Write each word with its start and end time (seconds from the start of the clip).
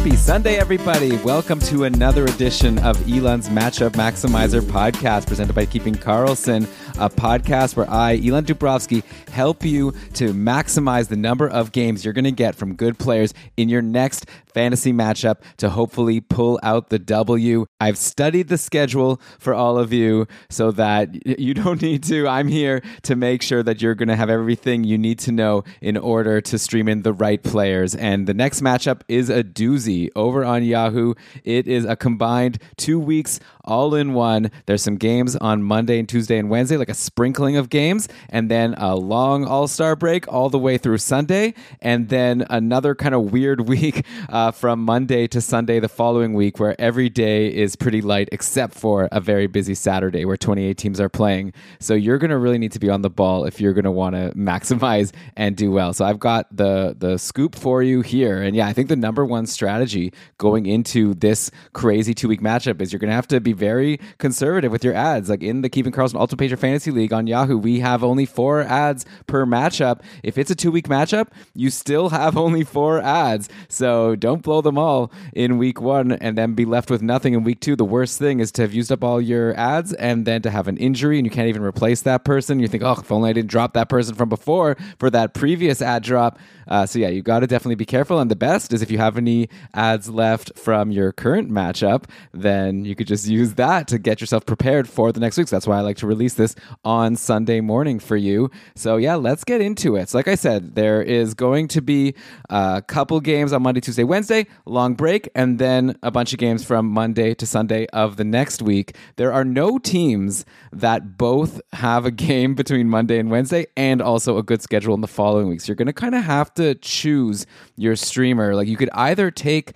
Happy 0.00 0.16
Sunday, 0.20 0.58
everybody. 0.58 1.16
Welcome 1.18 1.58
to 1.60 1.84
another 1.84 2.24
edition 2.24 2.78
of 2.80 2.96
Elon's 3.10 3.48
Matchup 3.48 3.92
Maximizer 3.92 4.60
podcast 4.60 5.26
presented 5.26 5.54
by 5.54 5.64
Keeping 5.66 5.94
Karlsson, 5.94 6.64
a 7.00 7.08
podcast 7.08 7.74
where 7.74 7.90
I, 7.90 8.20
Elon 8.24 8.44
Dubrovsky, 8.44 9.02
help 9.30 9.64
you 9.64 9.92
to 10.14 10.32
maximize 10.32 11.08
the 11.08 11.16
number 11.16 11.48
of 11.48 11.72
games 11.72 12.04
you're 12.04 12.14
going 12.14 12.26
to 12.26 12.30
get 12.30 12.54
from 12.54 12.76
good 12.76 12.96
players 12.98 13.34
in 13.56 13.68
your 13.68 13.82
next 13.82 14.26
fantasy 14.52 14.92
matchup 14.92 15.38
to 15.56 15.70
hopefully 15.70 16.20
pull 16.20 16.60
out 16.62 16.90
the 16.90 16.98
W. 16.98 17.66
I've 17.80 17.98
studied 17.98 18.48
the 18.48 18.58
schedule 18.58 19.20
for 19.38 19.54
all 19.54 19.78
of 19.78 19.92
you 19.92 20.26
so 20.48 20.70
that 20.72 21.26
you 21.40 21.54
don't 21.54 21.80
need 21.82 22.02
to. 22.04 22.28
I'm 22.28 22.48
here 22.48 22.82
to 23.02 23.16
make 23.16 23.42
sure 23.42 23.62
that 23.62 23.80
you're 23.80 23.94
going 23.94 24.08
to 24.08 24.16
have 24.16 24.30
everything 24.30 24.84
you 24.84 24.98
need 24.98 25.18
to 25.20 25.32
know 25.32 25.64
in 25.80 25.96
order 25.96 26.40
to 26.42 26.58
stream 26.58 26.88
in 26.88 27.02
the 27.02 27.12
right 27.12 27.42
players. 27.42 27.94
And 27.94 28.26
the 28.26 28.34
next 28.34 28.60
matchup 28.60 29.00
is 29.08 29.30
a 29.30 29.42
doozy 29.42 30.09
over 30.16 30.44
on 30.44 30.62
Yahoo. 30.62 31.14
It 31.44 31.66
is 31.66 31.84
a 31.84 31.96
combined 31.96 32.58
two 32.76 32.98
weeks 32.98 33.40
all 33.70 33.94
in 33.94 34.14
one. 34.14 34.50
There's 34.66 34.82
some 34.82 34.96
games 34.96 35.36
on 35.36 35.62
Monday 35.62 36.00
and 36.00 36.08
Tuesday 36.08 36.38
and 36.38 36.50
Wednesday, 36.50 36.76
like 36.76 36.88
a 36.88 36.94
sprinkling 36.94 37.56
of 37.56 37.70
games, 37.70 38.08
and 38.28 38.50
then 38.50 38.74
a 38.74 38.96
long 38.96 39.44
All 39.44 39.68
Star 39.68 39.94
break 39.94 40.26
all 40.26 40.50
the 40.50 40.58
way 40.58 40.76
through 40.76 40.98
Sunday, 40.98 41.54
and 41.80 42.08
then 42.08 42.44
another 42.50 42.96
kind 42.96 43.14
of 43.14 43.30
weird 43.30 43.60
week 43.68 44.04
uh, 44.28 44.50
from 44.50 44.80
Monday 44.80 45.28
to 45.28 45.40
Sunday 45.40 45.78
the 45.78 45.88
following 45.88 46.34
week, 46.34 46.58
where 46.58 46.78
every 46.80 47.08
day 47.08 47.46
is 47.46 47.76
pretty 47.76 48.02
light 48.02 48.28
except 48.32 48.74
for 48.74 49.08
a 49.12 49.20
very 49.20 49.46
busy 49.46 49.74
Saturday 49.74 50.24
where 50.24 50.36
28 50.36 50.76
teams 50.76 51.00
are 51.00 51.08
playing. 51.08 51.52
So 51.78 51.94
you're 51.94 52.18
going 52.18 52.30
to 52.30 52.38
really 52.38 52.58
need 52.58 52.72
to 52.72 52.80
be 52.80 52.90
on 52.90 53.02
the 53.02 53.10
ball 53.10 53.44
if 53.44 53.60
you're 53.60 53.72
going 53.72 53.84
to 53.84 53.92
want 53.92 54.16
to 54.16 54.32
maximize 54.36 55.12
and 55.36 55.56
do 55.56 55.70
well. 55.70 55.92
So 55.92 56.04
I've 56.04 56.18
got 56.18 56.54
the 56.54 56.96
the 56.98 57.18
scoop 57.18 57.54
for 57.54 57.84
you 57.84 58.00
here, 58.00 58.42
and 58.42 58.56
yeah, 58.56 58.66
I 58.66 58.72
think 58.72 58.88
the 58.88 58.96
number 58.96 59.24
one 59.24 59.46
strategy 59.46 60.12
going 60.38 60.66
into 60.66 61.14
this 61.14 61.52
crazy 61.72 62.14
two 62.14 62.26
week 62.26 62.40
matchup 62.40 62.82
is 62.82 62.92
you're 62.92 62.98
going 62.98 63.10
to 63.10 63.14
have 63.14 63.28
to 63.28 63.40
be 63.40 63.52
very 63.60 64.00
conservative 64.18 64.72
with 64.72 64.82
your 64.82 64.94
ads. 64.94 65.28
Like 65.28 65.42
in 65.42 65.60
the 65.60 65.68
Keeping 65.68 65.92
Karlsson 65.92 66.18
Ultimate 66.18 66.50
Pager 66.50 66.58
Fantasy 66.58 66.90
League 66.90 67.12
on 67.12 67.26
Yahoo, 67.26 67.58
we 67.58 67.80
have 67.80 68.02
only 68.02 68.24
four 68.24 68.62
ads 68.62 69.04
per 69.26 69.44
matchup. 69.44 70.00
If 70.22 70.38
it's 70.38 70.50
a 70.50 70.54
two 70.54 70.70
week 70.70 70.88
matchup, 70.88 71.28
you 71.54 71.70
still 71.70 72.08
have 72.08 72.36
only 72.46 72.64
four 72.64 73.00
ads. 73.00 73.48
So 73.68 74.16
don't 74.16 74.42
blow 74.42 74.62
them 74.62 74.78
all 74.78 75.12
in 75.34 75.58
week 75.58 75.80
one 75.80 76.12
and 76.12 76.36
then 76.36 76.54
be 76.54 76.64
left 76.64 76.90
with 76.90 77.02
nothing 77.02 77.34
in 77.34 77.44
week 77.44 77.60
two. 77.60 77.76
The 77.76 77.84
worst 77.84 78.18
thing 78.18 78.40
is 78.40 78.50
to 78.52 78.62
have 78.62 78.72
used 78.72 78.90
up 78.90 79.04
all 79.04 79.20
your 79.20 79.54
ads 79.56 79.92
and 79.92 80.26
then 80.26 80.40
to 80.42 80.50
have 80.50 80.66
an 80.66 80.78
injury 80.78 81.18
and 81.18 81.26
you 81.26 81.30
can't 81.30 81.48
even 81.48 81.62
replace 81.62 82.00
that 82.02 82.24
person. 82.24 82.60
You 82.60 82.68
think, 82.68 82.82
oh, 82.82 82.96
if 82.98 83.12
only 83.12 83.30
I 83.30 83.32
didn't 83.34 83.50
drop 83.50 83.74
that 83.74 83.90
person 83.90 84.14
from 84.14 84.30
before 84.30 84.76
for 84.98 85.10
that 85.10 85.34
previous 85.34 85.82
ad 85.82 86.02
drop. 86.02 86.38
Uh, 86.66 86.86
so 86.86 86.98
yeah, 86.98 87.08
you 87.08 87.20
got 87.20 87.40
to 87.40 87.46
definitely 87.46 87.74
be 87.74 87.84
careful. 87.84 88.20
And 88.20 88.30
the 88.30 88.36
best 88.36 88.72
is 88.72 88.80
if 88.80 88.90
you 88.90 88.98
have 88.98 89.18
any 89.18 89.48
ads 89.74 90.08
left 90.08 90.56
from 90.56 90.90
your 90.90 91.12
current 91.12 91.50
matchup, 91.50 92.04
then 92.32 92.84
you 92.84 92.94
could 92.94 93.08
just 93.08 93.26
use 93.26 93.39
that 93.46 93.88
to 93.88 93.98
get 93.98 94.20
yourself 94.20 94.46
prepared 94.46 94.88
for 94.88 95.12
the 95.12 95.20
next 95.20 95.36
week. 95.36 95.48
So 95.48 95.56
that's 95.56 95.66
why 95.66 95.78
I 95.78 95.80
like 95.80 95.96
to 95.98 96.06
release 96.06 96.34
this 96.34 96.54
on 96.84 97.16
Sunday 97.16 97.60
morning 97.60 97.98
for 97.98 98.16
you. 98.16 98.50
So 98.74 98.96
yeah, 98.96 99.16
let's 99.16 99.44
get 99.44 99.60
into 99.60 99.96
it. 99.96 100.08
So 100.08 100.18
like 100.18 100.28
I 100.28 100.34
said, 100.34 100.74
there 100.74 101.02
is 101.02 101.34
going 101.34 101.68
to 101.68 101.82
be 101.82 102.14
a 102.48 102.82
couple 102.86 103.20
games 103.20 103.52
on 103.52 103.62
Monday, 103.62 103.80
Tuesday, 103.80 104.04
Wednesday, 104.04 104.46
long 104.66 104.94
break, 104.94 105.28
and 105.34 105.58
then 105.58 105.96
a 106.02 106.10
bunch 106.10 106.32
of 106.32 106.38
games 106.38 106.64
from 106.64 106.86
Monday 106.86 107.34
to 107.34 107.46
Sunday 107.46 107.86
of 107.86 108.16
the 108.16 108.24
next 108.24 108.62
week. 108.62 108.96
There 109.16 109.32
are 109.32 109.44
no 109.44 109.78
teams 109.78 110.44
that 110.72 111.16
both 111.18 111.60
have 111.72 112.06
a 112.06 112.10
game 112.10 112.54
between 112.54 112.88
Monday 112.88 113.18
and 113.18 113.30
Wednesday 113.30 113.66
and 113.76 114.00
also 114.00 114.38
a 114.38 114.42
good 114.42 114.62
schedule 114.62 114.94
in 114.94 115.00
the 115.00 115.08
following 115.08 115.48
weeks. 115.48 115.64
So 115.64 115.70
you're 115.70 115.76
going 115.76 115.86
to 115.86 115.92
kind 115.92 116.14
of 116.14 116.24
have 116.24 116.52
to 116.54 116.74
choose 116.76 117.46
your 117.76 117.96
streamer. 117.96 118.54
Like 118.54 118.68
you 118.68 118.76
could 118.76 118.90
either 118.94 119.30
take 119.30 119.72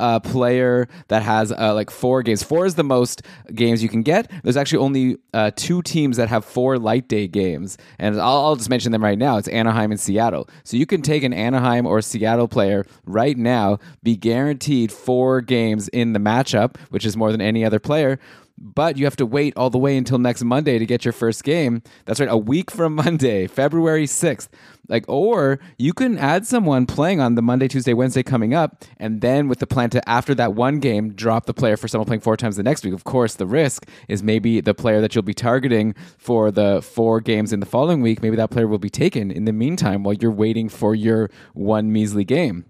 a 0.00 0.20
player 0.20 0.88
that 1.08 1.22
has 1.22 1.52
uh, 1.52 1.74
like 1.74 1.90
four 1.90 2.22
games. 2.22 2.42
Four 2.42 2.66
is 2.66 2.74
the 2.76 2.84
most 2.84 3.22
games 3.54 3.82
you 3.82 3.88
can 3.88 4.02
get. 4.02 4.30
There's 4.42 4.56
actually 4.56 4.78
only 4.78 5.16
uh, 5.34 5.50
two 5.56 5.82
teams 5.82 6.16
that 6.16 6.28
have 6.28 6.44
four 6.44 6.78
light 6.78 7.08
day 7.08 7.26
games, 7.26 7.78
and 7.98 8.20
I'll, 8.20 8.46
I'll, 8.46 8.56
just 8.56 8.70
mention 8.70 8.92
them 8.92 9.02
right 9.02 9.18
now. 9.18 9.36
It's 9.36 9.48
Anaheim 9.48 9.90
and 9.90 10.00
Seattle. 10.00 10.48
So 10.64 10.76
you 10.76 10.86
can 10.86 11.02
take 11.02 11.22
an 11.22 11.32
Anaheim 11.32 11.86
or 11.86 12.00
Seattle 12.00 12.48
player 12.48 12.86
right 13.06 13.36
now, 13.36 13.78
be 14.02 14.16
guaranteed 14.16 14.92
four 14.92 15.40
games 15.40 15.88
in 15.88 16.12
the 16.12 16.18
matchup, 16.18 16.76
which 16.90 17.04
is 17.04 17.16
more 17.16 17.32
than 17.32 17.40
any 17.40 17.64
other 17.64 17.78
player 17.78 18.18
but 18.60 18.96
you 18.96 19.04
have 19.04 19.16
to 19.16 19.26
wait 19.26 19.56
all 19.56 19.70
the 19.70 19.78
way 19.78 19.96
until 19.96 20.18
next 20.18 20.42
Monday 20.42 20.78
to 20.78 20.86
get 20.86 21.04
your 21.04 21.12
first 21.12 21.44
game. 21.44 21.82
That's 22.04 22.20
right, 22.20 22.28
a 22.28 22.36
week 22.36 22.70
from 22.70 22.94
Monday, 22.94 23.46
February 23.46 24.06
6th. 24.06 24.48
Like, 24.88 25.04
or 25.06 25.60
you 25.76 25.92
can 25.92 26.16
add 26.16 26.46
someone 26.46 26.86
playing 26.86 27.20
on 27.20 27.34
the 27.34 27.42
Monday, 27.42 27.68
Tuesday, 27.68 27.92
Wednesday 27.92 28.22
coming 28.22 28.54
up, 28.54 28.84
and 28.96 29.20
then 29.20 29.46
with 29.46 29.58
the 29.58 29.66
plan 29.66 29.90
to, 29.90 30.08
after 30.08 30.34
that 30.36 30.54
one 30.54 30.80
game, 30.80 31.12
drop 31.12 31.44
the 31.44 31.52
player 31.52 31.76
for 31.76 31.88
someone 31.88 32.06
playing 32.06 32.22
four 32.22 32.36
times 32.36 32.56
the 32.56 32.62
next 32.62 32.84
week. 32.84 32.94
Of 32.94 33.04
course, 33.04 33.34
the 33.34 33.46
risk 33.46 33.86
is 34.08 34.22
maybe 34.22 34.60
the 34.60 34.74
player 34.74 35.00
that 35.02 35.14
you'll 35.14 35.22
be 35.22 35.34
targeting 35.34 35.94
for 36.16 36.50
the 36.50 36.80
four 36.82 37.20
games 37.20 37.52
in 37.52 37.60
the 37.60 37.66
following 37.66 38.00
week, 38.00 38.22
maybe 38.22 38.36
that 38.36 38.50
player 38.50 38.66
will 38.66 38.78
be 38.78 38.90
taken 38.90 39.30
in 39.30 39.44
the 39.44 39.52
meantime 39.52 40.02
while 40.02 40.14
you're 40.14 40.30
waiting 40.30 40.68
for 40.68 40.94
your 40.94 41.30
one 41.52 41.92
measly 41.92 42.24
game. 42.24 42.64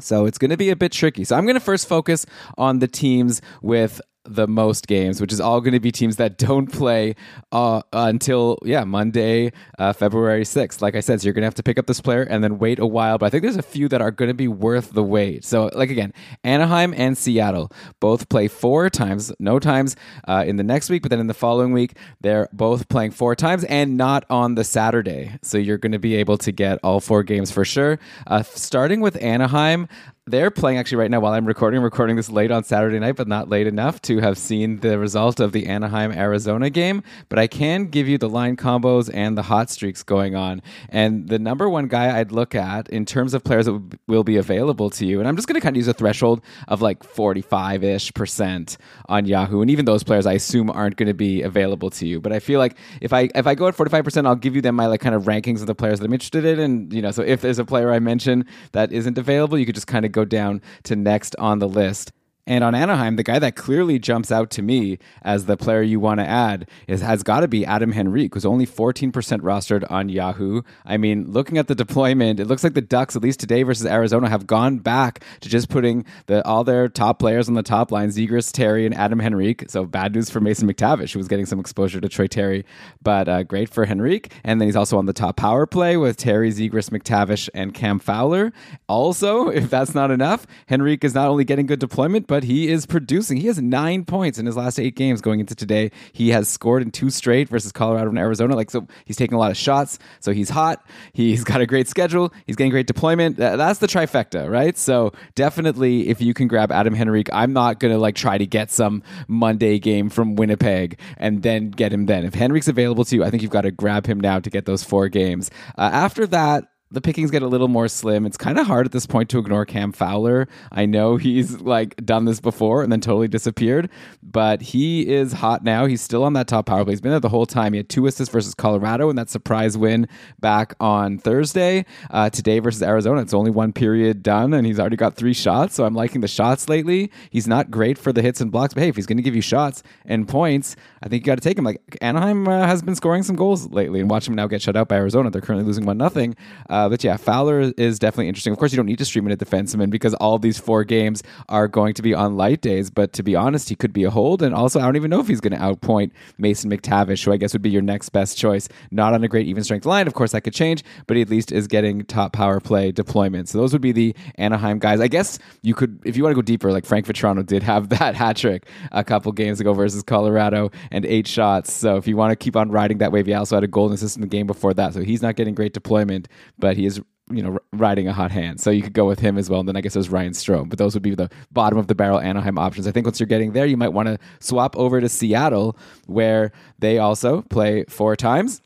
So 0.00 0.26
it's 0.26 0.38
going 0.38 0.50
to 0.50 0.56
be 0.56 0.70
a 0.70 0.76
bit 0.76 0.92
tricky. 0.92 1.24
So 1.24 1.36
I'm 1.36 1.44
going 1.44 1.54
to 1.54 1.60
first 1.60 1.88
focus 1.88 2.24
on 2.56 2.78
the 2.78 2.86
teams 2.86 3.42
with 3.62 4.00
the 4.34 4.46
most 4.46 4.86
games, 4.86 5.20
which 5.20 5.32
is 5.32 5.40
all 5.40 5.60
going 5.60 5.72
to 5.72 5.80
be 5.80 5.92
teams 5.92 6.16
that 6.16 6.38
don't 6.38 6.70
play 6.72 7.14
uh, 7.52 7.82
until 7.92 8.58
yeah 8.64 8.84
Monday, 8.84 9.52
uh, 9.78 9.92
February 9.92 10.44
sixth. 10.44 10.82
Like 10.82 10.94
I 10.94 11.00
said, 11.00 11.20
so 11.20 11.26
you're 11.26 11.34
going 11.34 11.42
to 11.42 11.46
have 11.46 11.54
to 11.56 11.62
pick 11.62 11.78
up 11.78 11.86
this 11.86 12.00
player 12.00 12.22
and 12.22 12.42
then 12.42 12.58
wait 12.58 12.78
a 12.78 12.86
while. 12.86 13.18
But 13.18 13.26
I 13.26 13.30
think 13.30 13.42
there's 13.42 13.56
a 13.56 13.62
few 13.62 13.88
that 13.88 14.00
are 14.00 14.10
going 14.10 14.28
to 14.28 14.34
be 14.34 14.48
worth 14.48 14.92
the 14.92 15.02
wait. 15.02 15.44
So 15.44 15.70
like 15.74 15.90
again, 15.90 16.12
Anaheim 16.44 16.94
and 16.96 17.16
Seattle 17.16 17.70
both 18.00 18.28
play 18.28 18.48
four 18.48 18.90
times, 18.90 19.32
no 19.38 19.58
times 19.58 19.96
uh, 20.26 20.44
in 20.46 20.56
the 20.56 20.64
next 20.64 20.90
week, 20.90 21.02
but 21.02 21.10
then 21.10 21.20
in 21.20 21.26
the 21.26 21.34
following 21.34 21.72
week 21.72 21.96
they're 22.20 22.48
both 22.52 22.88
playing 22.88 23.10
four 23.12 23.34
times 23.34 23.64
and 23.64 23.96
not 23.96 24.24
on 24.30 24.54
the 24.54 24.64
Saturday. 24.64 25.38
So 25.42 25.58
you're 25.58 25.78
going 25.78 25.92
to 25.92 25.98
be 25.98 26.14
able 26.16 26.38
to 26.38 26.52
get 26.52 26.78
all 26.82 27.00
four 27.00 27.22
games 27.22 27.50
for 27.50 27.64
sure. 27.64 27.98
Uh, 28.26 28.42
starting 28.42 29.00
with 29.00 29.20
Anaheim, 29.22 29.88
they're 30.30 30.50
playing 30.50 30.78
actually 30.78 30.98
right 30.98 31.10
now 31.10 31.20
while 31.20 31.32
I'm 31.32 31.46
recording. 31.46 31.78
I'm 31.78 31.84
recording 31.84 32.16
this 32.16 32.30
late 32.30 32.50
on 32.50 32.64
Saturday 32.64 32.98
night, 32.98 33.16
but 33.16 33.28
not 33.28 33.48
late 33.48 33.66
enough 33.66 34.00
to 34.02 34.18
have 34.18 34.38
seen 34.38 34.80
the 34.80 34.98
result 34.98 35.40
of 35.40 35.52
the 35.52 35.66
Anaheim 35.66 36.12
Arizona 36.12 36.70
game. 36.70 37.02
But 37.28 37.38
I 37.38 37.46
can 37.46 37.86
give 37.86 38.08
you 38.08 38.18
the 38.18 38.28
line 38.28 38.56
combos 38.56 39.10
and 39.12 39.36
the 39.36 39.42
hot 39.42 39.70
streaks 39.70 40.02
going 40.02 40.34
on. 40.34 40.62
And 40.88 41.28
the 41.28 41.38
number 41.38 41.68
one 41.68 41.88
guy 41.88 42.18
I'd 42.18 42.32
look 42.32 42.54
at 42.54 42.88
in 42.88 43.04
terms 43.04 43.34
of 43.34 43.44
players 43.44 43.66
that 43.66 43.98
will 44.06 44.24
be 44.24 44.36
available 44.36 44.90
to 44.90 45.06
you, 45.06 45.18
and 45.18 45.28
I'm 45.28 45.36
just 45.36 45.48
going 45.48 45.60
to 45.60 45.64
kind 45.64 45.76
of 45.76 45.78
use 45.78 45.88
a 45.88 45.94
threshold 45.94 46.42
of 46.68 46.82
like 46.82 47.02
45 47.02 47.84
ish 47.84 48.12
percent 48.14 48.76
on 49.08 49.24
Yahoo. 49.26 49.60
And 49.62 49.70
even 49.70 49.84
those 49.84 50.02
players 50.02 50.26
I 50.26 50.34
assume 50.34 50.70
aren't 50.70 50.96
going 50.96 51.08
to 51.08 51.14
be 51.14 51.42
available 51.42 51.90
to 51.90 52.06
you. 52.06 52.20
But 52.20 52.32
I 52.32 52.40
feel 52.40 52.58
like 52.58 52.76
if 53.00 53.12
I 53.12 53.28
if 53.34 53.46
I 53.46 53.54
go 53.54 53.68
at 53.68 53.74
45 53.74 54.04
percent, 54.04 54.26
I'll 54.26 54.36
give 54.36 54.54
you 54.54 54.62
them 54.62 54.76
my 54.76 54.86
like 54.86 55.00
kind 55.00 55.14
of 55.14 55.24
rankings 55.24 55.60
of 55.60 55.66
the 55.66 55.74
players 55.74 56.00
that 56.00 56.06
I'm 56.06 56.12
interested 56.12 56.44
in. 56.44 56.58
And 56.60 56.92
you 56.92 57.02
know, 57.02 57.10
so 57.10 57.22
if 57.22 57.40
there's 57.40 57.58
a 57.58 57.64
player 57.64 57.92
I 57.92 57.98
mention 57.98 58.46
that 58.72 58.92
isn't 58.92 59.18
available, 59.18 59.58
you 59.58 59.66
could 59.66 59.74
just 59.74 59.86
kind 59.86 60.04
of 60.04 60.12
go 60.12 60.17
down 60.24 60.62
to 60.84 60.96
next 60.96 61.36
on 61.36 61.58
the 61.58 61.68
list. 61.68 62.12
And 62.48 62.64
on 62.64 62.74
Anaheim, 62.74 63.16
the 63.16 63.22
guy 63.22 63.38
that 63.40 63.56
clearly 63.56 63.98
jumps 63.98 64.32
out 64.32 64.48
to 64.52 64.62
me 64.62 64.98
as 65.20 65.44
the 65.44 65.58
player 65.58 65.82
you 65.82 66.00
want 66.00 66.18
to 66.20 66.26
add 66.26 66.66
is 66.86 67.02
has 67.02 67.22
got 67.22 67.40
to 67.40 67.48
be 67.48 67.66
Adam 67.66 67.92
Henrique, 67.92 68.32
who's 68.32 68.46
only 68.46 68.66
14% 68.66 69.12
rostered 69.12 69.88
on 69.90 70.08
Yahoo. 70.08 70.62
I 70.86 70.96
mean, 70.96 71.30
looking 71.30 71.58
at 71.58 71.68
the 71.68 71.74
deployment, 71.74 72.40
it 72.40 72.46
looks 72.46 72.64
like 72.64 72.72
the 72.72 72.80
Ducks, 72.80 73.14
at 73.14 73.22
least 73.22 73.38
today 73.38 73.64
versus 73.64 73.84
Arizona, 73.84 74.30
have 74.30 74.46
gone 74.46 74.78
back 74.78 75.22
to 75.40 75.50
just 75.50 75.68
putting 75.68 76.06
the, 76.24 76.42
all 76.46 76.64
their 76.64 76.88
top 76.88 77.18
players 77.18 77.48
on 77.48 77.54
the 77.54 77.62
top 77.62 77.92
line, 77.92 78.08
Zegras, 78.08 78.50
Terry, 78.50 78.86
and 78.86 78.94
Adam 78.94 79.20
Henrique. 79.20 79.66
So 79.68 79.84
bad 79.84 80.14
news 80.14 80.30
for 80.30 80.40
Mason 80.40 80.66
McTavish, 80.66 81.12
who 81.12 81.18
was 81.18 81.28
getting 81.28 81.44
some 81.44 81.60
exposure 81.60 82.00
to 82.00 82.08
Troy 82.08 82.28
Terry, 82.28 82.64
but 83.02 83.28
uh, 83.28 83.42
great 83.42 83.68
for 83.68 83.86
Henrique. 83.86 84.32
And 84.42 84.58
then 84.58 84.68
he's 84.68 84.76
also 84.76 84.96
on 84.96 85.04
the 85.04 85.12
top 85.12 85.36
power 85.36 85.66
play 85.66 85.98
with 85.98 86.16
Terry, 86.16 86.50
Zegras, 86.50 86.88
McTavish, 86.88 87.50
and 87.52 87.74
Cam 87.74 87.98
Fowler. 87.98 88.54
Also, 88.88 89.48
if 89.50 89.68
that's 89.68 89.94
not 89.94 90.10
enough, 90.10 90.46
Henrique 90.70 91.04
is 91.04 91.14
not 91.14 91.28
only 91.28 91.44
getting 91.44 91.66
good 91.66 91.78
deployment, 91.78 92.26
but 92.26 92.37
but 92.38 92.44
he 92.44 92.68
is 92.68 92.86
producing. 92.86 93.36
He 93.36 93.48
has 93.48 93.60
nine 93.60 94.04
points 94.04 94.38
in 94.38 94.46
his 94.46 94.56
last 94.56 94.78
eight 94.78 94.94
games 94.94 95.20
going 95.20 95.40
into 95.40 95.56
today. 95.56 95.90
He 96.12 96.28
has 96.28 96.48
scored 96.48 96.82
in 96.82 96.92
two 96.92 97.10
straight 97.10 97.48
versus 97.48 97.72
Colorado 97.72 98.10
and 98.10 98.16
Arizona. 98.16 98.54
Like 98.54 98.70
so, 98.70 98.86
he's 99.06 99.16
taking 99.16 99.34
a 99.34 99.40
lot 99.40 99.50
of 99.50 99.56
shots. 99.56 99.98
So 100.20 100.32
he's 100.32 100.48
hot. 100.48 100.86
He's 101.12 101.42
got 101.52 101.60
a 101.60 101.66
great 101.66 101.88
schedule. 101.88 102.32
He's 102.46 102.54
getting 102.54 102.70
great 102.70 102.86
deployment. 102.86 103.38
That's 103.38 103.80
the 103.80 103.88
trifecta, 103.88 104.48
right? 104.48 104.78
So 104.78 105.10
definitely, 105.34 106.10
if 106.10 106.20
you 106.20 106.32
can 106.32 106.46
grab 106.46 106.70
Adam 106.70 106.94
Henrique, 106.94 107.28
I'm 107.32 107.52
not 107.52 107.80
gonna 107.80 107.98
like 107.98 108.14
try 108.14 108.38
to 108.38 108.46
get 108.46 108.70
some 108.70 109.02
Monday 109.26 109.80
game 109.80 110.08
from 110.08 110.36
Winnipeg 110.36 111.00
and 111.16 111.42
then 111.42 111.72
get 111.72 111.92
him 111.92 112.06
then. 112.06 112.24
If 112.24 112.34
Henrique's 112.34 112.68
available 112.68 113.04
to 113.06 113.16
you, 113.16 113.24
I 113.24 113.30
think 113.30 113.42
you've 113.42 113.50
got 113.50 113.62
to 113.62 113.72
grab 113.72 114.06
him 114.06 114.20
now 114.20 114.38
to 114.38 114.48
get 114.48 114.64
those 114.64 114.84
four 114.84 115.08
games. 115.08 115.50
Uh, 115.76 115.90
after 115.92 116.24
that 116.28 116.68
the 116.90 117.00
pickings 117.00 117.30
get 117.30 117.42
a 117.42 117.46
little 117.46 117.68
more 117.68 117.88
slim. 117.88 118.24
It's 118.24 118.36
kind 118.36 118.58
of 118.58 118.66
hard 118.66 118.86
at 118.86 118.92
this 118.92 119.06
point 119.06 119.28
to 119.30 119.38
ignore 119.38 119.66
Cam 119.66 119.92
Fowler. 119.92 120.48
I 120.72 120.86
know 120.86 121.16
he's 121.16 121.60
like 121.60 122.04
done 122.04 122.24
this 122.24 122.40
before 122.40 122.82
and 122.82 122.90
then 122.90 123.00
totally 123.00 123.28
disappeared, 123.28 123.90
but 124.22 124.62
he 124.62 125.08
is 125.08 125.32
hot 125.32 125.62
now. 125.62 125.86
He's 125.86 126.00
still 126.00 126.24
on 126.24 126.32
that 126.32 126.48
top 126.48 126.66
power 126.66 126.84
play. 126.84 126.92
He's 126.92 127.00
been 127.00 127.10
there 127.10 127.20
the 127.20 127.28
whole 127.28 127.46
time. 127.46 127.74
He 127.74 127.78
had 127.78 127.88
two 127.88 128.06
assists 128.06 128.32
versus 128.32 128.54
Colorado 128.54 129.10
in 129.10 129.16
that 129.16 129.28
surprise 129.28 129.76
win 129.76 130.08
back 130.40 130.74
on 130.80 131.18
Thursday. 131.18 131.84
Uh, 132.10 132.30
today 132.30 132.58
versus 132.58 132.82
Arizona, 132.82 133.20
it's 133.20 133.34
only 133.34 133.50
one 133.50 133.72
period 133.72 134.22
done, 134.22 134.54
and 134.54 134.66
he's 134.66 134.80
already 134.80 134.96
got 134.96 135.14
three 135.14 135.34
shots. 135.34 135.74
So 135.74 135.84
I'm 135.84 135.94
liking 135.94 136.22
the 136.22 136.28
shots 136.28 136.68
lately. 136.68 137.10
He's 137.30 137.46
not 137.46 137.70
great 137.70 137.98
for 137.98 138.12
the 138.12 138.22
hits 138.22 138.40
and 138.40 138.50
blocks, 138.50 138.72
but 138.72 138.82
hey, 138.82 138.88
if 138.88 138.96
he's 138.96 139.06
going 139.06 139.18
to 139.18 139.22
give 139.22 139.36
you 139.36 139.42
shots 139.42 139.82
and 140.06 140.26
points, 140.26 140.74
I 141.02 141.08
think 141.08 141.22
you 141.22 141.26
got 141.26 141.36
to 141.36 141.46
take 141.46 141.58
him. 141.58 141.64
Like 141.64 141.98
Anaheim 142.00 142.48
uh, 142.48 142.66
has 142.66 142.82
been 142.82 142.94
scoring 142.94 143.22
some 143.22 143.36
goals 143.36 143.68
lately, 143.70 144.00
and 144.00 144.08
watch 144.08 144.26
him 144.26 144.34
now 144.34 144.46
get 144.46 144.62
shut 144.62 144.76
out 144.76 144.88
by 144.88 144.96
Arizona. 144.96 145.30
They're 145.30 145.42
currently 145.42 145.66
losing 145.66 145.84
one 145.84 145.98
nothing. 145.98 146.34
Uh, 146.70 146.77
Uh, 146.78 146.88
but 146.88 147.02
yeah, 147.02 147.16
Fowler 147.16 147.72
is 147.76 147.98
definitely 147.98 148.28
interesting. 148.28 148.52
Of 148.52 148.58
course, 148.60 148.72
you 148.72 148.76
don't 148.76 148.86
need 148.86 148.98
to 148.98 149.04
stream 149.04 149.26
in 149.26 149.32
a 149.32 149.36
defenseman 149.36 149.90
because 149.90 150.14
all 150.14 150.38
these 150.38 150.58
four 150.58 150.84
games 150.84 151.24
are 151.48 151.66
going 151.66 151.92
to 151.94 152.02
be 152.02 152.14
on 152.14 152.36
light 152.36 152.60
days. 152.60 152.88
But 152.88 153.12
to 153.14 153.24
be 153.24 153.34
honest, 153.34 153.68
he 153.68 153.74
could 153.74 153.92
be 153.92 154.04
a 154.04 154.10
hold. 154.10 154.42
And 154.42 154.54
also, 154.54 154.78
I 154.78 154.84
don't 154.84 154.94
even 154.94 155.10
know 155.10 155.18
if 155.18 155.26
he's 155.26 155.40
going 155.40 155.54
to 155.54 155.58
outpoint 155.58 156.12
Mason 156.38 156.70
McTavish, 156.70 157.24
who 157.24 157.32
I 157.32 157.36
guess 157.36 157.52
would 157.52 157.62
be 157.62 157.70
your 157.70 157.82
next 157.82 158.10
best 158.10 158.38
choice. 158.38 158.68
Not 158.92 159.12
on 159.12 159.24
a 159.24 159.28
great 159.28 159.48
even 159.48 159.64
strength 159.64 159.86
line. 159.86 160.06
Of 160.06 160.14
course, 160.14 160.30
that 160.32 160.42
could 160.42 160.54
change, 160.54 160.84
but 161.08 161.16
he 161.16 161.22
at 161.22 161.28
least 161.28 161.50
is 161.50 161.66
getting 161.66 162.04
top 162.04 162.32
power 162.32 162.60
play 162.60 162.92
deployment. 162.92 163.48
So 163.48 163.58
those 163.58 163.72
would 163.72 163.82
be 163.82 163.90
the 163.90 164.14
Anaheim 164.36 164.78
guys. 164.78 165.00
I 165.00 165.08
guess 165.08 165.40
you 165.62 165.74
could, 165.74 166.00
if 166.04 166.16
you 166.16 166.22
want 166.22 166.30
to 166.30 166.36
go 166.36 166.42
deeper, 166.42 166.70
like 166.70 166.86
Frank 166.86 167.06
Vatrano 167.06 167.44
did 167.44 167.64
have 167.64 167.88
that 167.98 168.14
hat 168.14 168.36
trick 168.36 168.68
a 168.92 169.02
couple 169.02 169.32
games 169.32 169.58
ago 169.58 169.72
versus 169.72 170.04
Colorado 170.04 170.70
and 170.92 171.04
eight 171.04 171.26
shots. 171.26 171.72
So 171.72 171.96
if 171.96 172.06
you 172.06 172.16
want 172.16 172.30
to 172.30 172.36
keep 172.36 172.54
on 172.54 172.70
riding 172.70 172.98
that 172.98 173.10
wave, 173.10 173.26
he 173.26 173.34
also 173.34 173.56
had 173.56 173.64
a 173.64 173.68
golden 173.68 173.96
assist 173.96 174.16
in 174.16 174.20
the 174.20 174.28
game 174.28 174.46
before 174.46 174.74
that. 174.74 174.94
So 174.94 175.00
he's 175.00 175.22
not 175.22 175.34
getting 175.34 175.56
great 175.56 175.72
deployment, 175.72 176.28
but 176.58 176.67
he 176.76 176.86
is 176.86 177.00
you 177.30 177.42
know, 177.42 177.58
riding 177.72 178.08
a 178.08 178.12
hot 178.12 178.30
hand. 178.30 178.60
So 178.60 178.70
you 178.70 178.82
could 178.82 178.92
go 178.92 179.06
with 179.06 179.18
him 179.18 179.36
as 179.36 179.50
well. 179.50 179.60
And 179.60 179.68
then 179.68 179.76
I 179.76 179.80
guess 179.80 179.94
there's 179.94 180.08
Ryan 180.08 180.32
Strome. 180.32 180.68
But 180.68 180.78
those 180.78 180.94
would 180.94 181.02
be 181.02 181.14
the 181.14 181.30
bottom 181.52 181.78
of 181.78 181.86
the 181.86 181.94
barrel 181.94 182.18
Anaheim 182.18 182.58
options. 182.58 182.86
I 182.86 182.92
think 182.92 183.06
once 183.06 183.20
you're 183.20 183.26
getting 183.26 183.52
there, 183.52 183.66
you 183.66 183.76
might 183.76 183.92
want 183.92 184.08
to 184.08 184.18
swap 184.40 184.76
over 184.76 185.00
to 185.00 185.08
Seattle, 185.08 185.76
where 186.06 186.52
they 186.78 186.98
also 186.98 187.42
play 187.42 187.84
four 187.88 188.16
times 188.16 188.62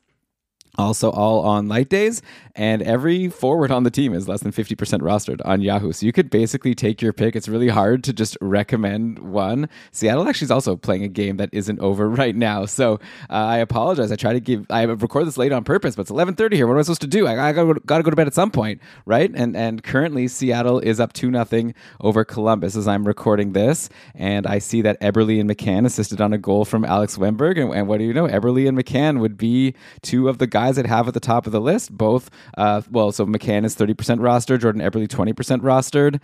also 0.77 1.11
all 1.11 1.41
on 1.41 1.67
light 1.67 1.89
days 1.89 2.21
and 2.55 2.81
every 2.83 3.29
forward 3.29 3.71
on 3.71 3.83
the 3.83 3.89
team 3.89 4.13
is 4.13 4.27
less 4.27 4.41
than 4.41 4.51
50% 4.51 4.75
rostered 4.99 5.41
on 5.43 5.61
yahoo. 5.61 5.91
So 5.91 6.05
you 6.05 6.11
could 6.11 6.29
basically 6.29 6.75
take 6.75 7.01
your 7.01 7.13
pick. 7.13 7.35
It's 7.35 7.47
really 7.47 7.69
hard 7.69 8.03
to 8.05 8.13
just 8.13 8.37
recommend 8.41 9.19
one. 9.19 9.69
Seattle 9.91 10.27
actually 10.27 10.45
is 10.45 10.51
also 10.51 10.75
playing 10.75 11.03
a 11.03 11.07
game 11.07 11.37
that 11.37 11.49
isn't 11.51 11.79
over 11.79 12.09
right 12.23 12.35
now. 12.35 12.65
So 12.65 12.95
uh, 13.29 13.33
i 13.33 13.57
apologize. 13.57 14.11
I 14.11 14.15
try 14.15 14.33
to 14.33 14.39
give 14.39 14.65
i 14.69 14.83
record 14.83 15.25
this 15.25 15.37
late 15.37 15.51
on 15.51 15.63
purpose 15.63 15.95
but 15.95 16.03
it's 16.03 16.11
11.30 16.11 16.53
here. 16.53 16.67
What 16.67 16.73
am 16.73 16.79
i 16.79 16.81
supposed 16.83 17.01
to 17.01 17.07
do? 17.07 17.27
I, 17.27 17.49
I 17.49 17.53
gotta, 17.53 17.79
gotta 17.85 18.03
go 18.03 18.09
to 18.09 18.15
bed 18.15 18.27
at 18.27 18.33
some 18.33 18.51
point 18.51 18.81
right? 19.05 19.31
And 19.33 19.55
and 19.55 19.83
currently 19.83 20.27
seattle 20.27 20.79
is 20.79 20.99
up 20.99 21.13
2 21.13 21.31
nothing 21.31 21.73
over 22.01 22.23
columbus 22.23 22.75
as 22.75 22.87
i'm 22.87 23.05
recording 23.07 23.53
this. 23.53 23.89
And 24.15 24.45
i 24.45 24.59
see 24.59 24.81
that 24.83 24.99
eberle 25.01 25.39
and 25.39 25.49
mccann 25.49 25.85
assisted 25.85 26.21
on 26.21 26.33
a 26.33 26.37
goal 26.37 26.65
from 26.65 26.85
alex 26.85 27.17
wennberg 27.17 27.59
and, 27.59 27.73
and 27.73 27.87
what 27.87 27.97
do 27.97 28.05
you 28.05 28.13
know? 28.13 28.27
Eberle 28.27 28.67
and 28.67 28.77
mccann 28.77 29.19
would 29.19 29.37
be 29.37 29.73
two 30.01 30.29
of 30.29 30.37
the 30.37 30.47
guys 30.47 30.62
guys 30.63 30.77
that 30.77 30.85
have 30.85 31.07
at 31.09 31.13
the 31.13 31.19
top 31.19 31.45
of 31.45 31.51
the 31.51 31.59
list. 31.59 31.95
Both, 31.95 32.29
uh, 32.57 32.81
well, 32.89 33.11
so 33.11 33.25
McCann 33.25 33.65
is 33.65 33.75
30% 33.75 33.95
rostered, 34.19 34.61
Jordan 34.61 34.81
Eberle 34.81 35.07
20% 35.07 35.33
rostered. 35.61 36.21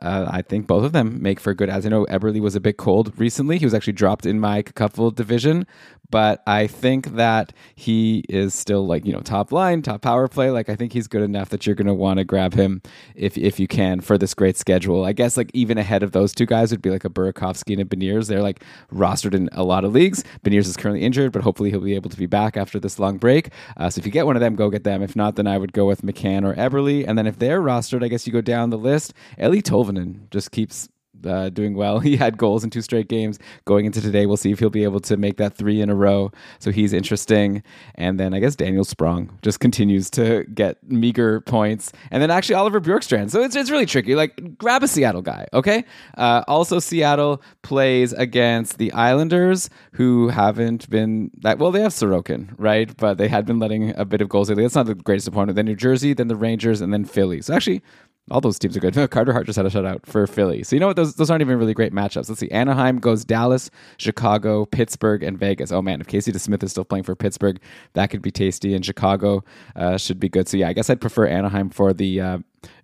Uh, 0.00 0.26
I 0.28 0.42
think 0.42 0.66
both 0.66 0.84
of 0.84 0.92
them 0.92 1.20
make 1.22 1.38
for 1.38 1.52
good 1.54 1.68
ads. 1.68 1.84
I 1.84 1.90
know 1.90 2.06
Eberle 2.06 2.40
was 2.40 2.54
a 2.54 2.60
bit 2.60 2.76
cold 2.76 3.12
recently. 3.18 3.58
He 3.58 3.66
was 3.66 3.74
actually 3.74 3.92
dropped 3.92 4.24
in 4.24 4.40
my 4.40 4.62
couple 4.62 5.10
division, 5.10 5.66
but 6.10 6.42
I 6.46 6.66
think 6.66 7.14
that 7.16 7.52
he 7.74 8.24
is 8.28 8.54
still 8.54 8.86
like 8.86 9.04
you 9.04 9.12
know 9.12 9.20
top 9.20 9.52
line, 9.52 9.82
top 9.82 10.02
power 10.02 10.28
play. 10.28 10.50
Like 10.50 10.68
I 10.68 10.76
think 10.76 10.92
he's 10.92 11.08
good 11.08 11.22
enough 11.22 11.48
that 11.48 11.66
you're 11.66 11.74
going 11.74 11.86
to 11.86 11.94
want 11.94 12.18
to 12.18 12.24
grab 12.24 12.54
him 12.54 12.82
if 13.14 13.36
if 13.36 13.58
you 13.58 13.66
can 13.66 14.00
for 14.00 14.16
this 14.16 14.34
great 14.34 14.56
schedule. 14.56 15.04
I 15.04 15.12
guess 15.12 15.36
like 15.36 15.50
even 15.54 15.78
ahead 15.78 16.02
of 16.02 16.12
those 16.12 16.34
two 16.34 16.46
guys 16.46 16.70
would 16.70 16.82
be 16.82 16.90
like 16.90 17.04
a 17.04 17.10
Burakovsky 17.10 17.72
and 17.72 17.82
a 17.82 17.84
Beniers. 17.84 18.28
They're 18.28 18.42
like 18.42 18.62
rostered 18.92 19.34
in 19.34 19.48
a 19.52 19.64
lot 19.64 19.84
of 19.84 19.92
leagues. 19.92 20.22
Beniers 20.44 20.66
is 20.66 20.76
currently 20.76 21.02
injured, 21.02 21.32
but 21.32 21.42
hopefully 21.42 21.70
he'll 21.70 21.80
be 21.80 21.94
able 21.94 22.10
to 22.10 22.18
be 22.18 22.26
back 22.26 22.56
after 22.56 22.78
this 22.78 22.98
long 22.98 23.16
break. 23.18 23.50
Uh, 23.76 23.88
so 23.88 23.98
if 23.98 24.06
you 24.06 24.12
get 24.12 24.26
one 24.26 24.36
of 24.36 24.40
them, 24.40 24.54
go 24.54 24.70
get 24.70 24.84
them. 24.84 25.02
If 25.02 25.16
not, 25.16 25.36
then 25.36 25.46
I 25.46 25.56
would 25.56 25.72
go 25.72 25.86
with 25.86 26.02
McCann 26.02 26.44
or 26.44 26.54
Eberle. 26.54 27.04
And 27.06 27.16
then 27.16 27.26
if 27.26 27.38
they're 27.38 27.62
rostered, 27.62 28.04
I 28.04 28.08
guess 28.08 28.26
you 28.26 28.32
go 28.32 28.42
down 28.42 28.70
the 28.70 28.78
list. 28.78 29.14
Eeli 29.38 29.62
Tolvanen 29.82 30.30
just 30.30 30.50
keeps 30.50 30.88
uh, 31.26 31.48
doing 31.50 31.74
well. 31.74 32.00
He 32.12 32.16
had 32.16 32.36
goals 32.36 32.64
in 32.64 32.70
two 32.70 32.82
straight 32.82 33.08
games. 33.08 33.38
Going 33.64 33.86
into 33.86 34.00
today, 34.00 34.26
we'll 34.26 34.36
see 34.36 34.50
if 34.50 34.58
he'll 34.58 34.70
be 34.70 34.82
able 34.84 35.00
to 35.00 35.16
make 35.16 35.36
that 35.36 35.54
three 35.54 35.80
in 35.80 35.88
a 35.88 35.94
row. 35.94 36.30
So 36.58 36.70
he's 36.70 36.92
interesting. 36.92 37.62
And 37.94 38.18
then 38.18 38.34
I 38.34 38.40
guess 38.40 38.56
Daniel 38.56 38.84
Sprong 38.84 39.38
just 39.40 39.60
continues 39.60 40.10
to 40.10 40.44
get 40.54 40.82
meager 40.82 41.40
points. 41.40 41.92
And 42.10 42.22
then 42.22 42.30
actually 42.30 42.56
Oliver 42.56 42.80
Bjorkstrand. 42.80 43.30
So 43.30 43.42
it's, 43.42 43.56
it's 43.56 43.70
really 43.70 43.86
tricky. 43.86 44.14
Like, 44.14 44.58
grab 44.58 44.82
a 44.82 44.88
Seattle 44.88 45.22
guy, 45.22 45.46
okay? 45.52 45.84
Uh, 46.18 46.42
also, 46.48 46.80
Seattle 46.80 47.40
plays 47.62 48.12
against 48.12 48.78
the 48.78 48.92
Islanders, 48.92 49.70
who 49.92 50.28
haven't 50.28 50.90
been 50.90 51.30
that 51.42 51.58
well. 51.58 51.70
They 51.70 51.82
have 51.82 51.92
Sorokin, 51.92 52.52
right? 52.58 52.94
But 52.96 53.18
they 53.18 53.28
had 53.28 53.46
been 53.46 53.58
letting 53.58 53.96
a 53.96 54.04
bit 54.04 54.20
of 54.20 54.28
goals 54.28 54.48
lately. 54.48 54.64
That's 54.64 54.74
not 54.74 54.86
the 54.86 54.94
greatest 54.94 55.28
opponent. 55.28 55.56
Then 55.56 55.66
New 55.66 55.76
Jersey, 55.76 56.14
then 56.14 56.28
the 56.28 56.36
Rangers, 56.36 56.80
and 56.80 56.92
then 56.92 57.04
Philly. 57.04 57.40
So 57.42 57.54
actually, 57.54 57.82
all 58.30 58.40
those 58.40 58.58
teams 58.58 58.76
are 58.76 58.80
good. 58.80 58.94
Carter 59.10 59.32
Hart 59.32 59.46
just 59.46 59.56
had 59.56 59.66
a 59.66 59.70
shutout 59.70 60.06
for 60.06 60.26
Philly. 60.26 60.62
So 60.62 60.76
you 60.76 60.80
know 60.80 60.86
what? 60.86 60.96
Those 60.96 61.14
those 61.16 61.30
aren't 61.30 61.42
even 61.42 61.58
really 61.58 61.74
great 61.74 61.92
matchups. 61.92 62.28
Let's 62.28 62.40
see. 62.40 62.50
Anaheim 62.50 62.98
goes 62.98 63.24
Dallas, 63.24 63.70
Chicago, 63.96 64.64
Pittsburgh, 64.64 65.22
and 65.22 65.38
Vegas. 65.38 65.72
Oh 65.72 65.82
man, 65.82 66.00
if 66.00 66.06
Casey 66.06 66.32
DeSmith 66.32 66.62
is 66.62 66.70
still 66.70 66.84
playing 66.84 67.04
for 67.04 67.16
Pittsburgh, 67.16 67.60
that 67.94 68.10
could 68.10 68.22
be 68.22 68.30
tasty. 68.30 68.74
And 68.74 68.84
Chicago 68.84 69.44
uh, 69.74 69.96
should 69.96 70.20
be 70.20 70.28
good. 70.28 70.48
So 70.48 70.56
yeah, 70.56 70.68
I 70.68 70.72
guess 70.72 70.88
I'd 70.88 71.00
prefer 71.00 71.26
Anaheim 71.26 71.70
for 71.70 71.92
the 71.92 72.20
uh, 72.20 72.38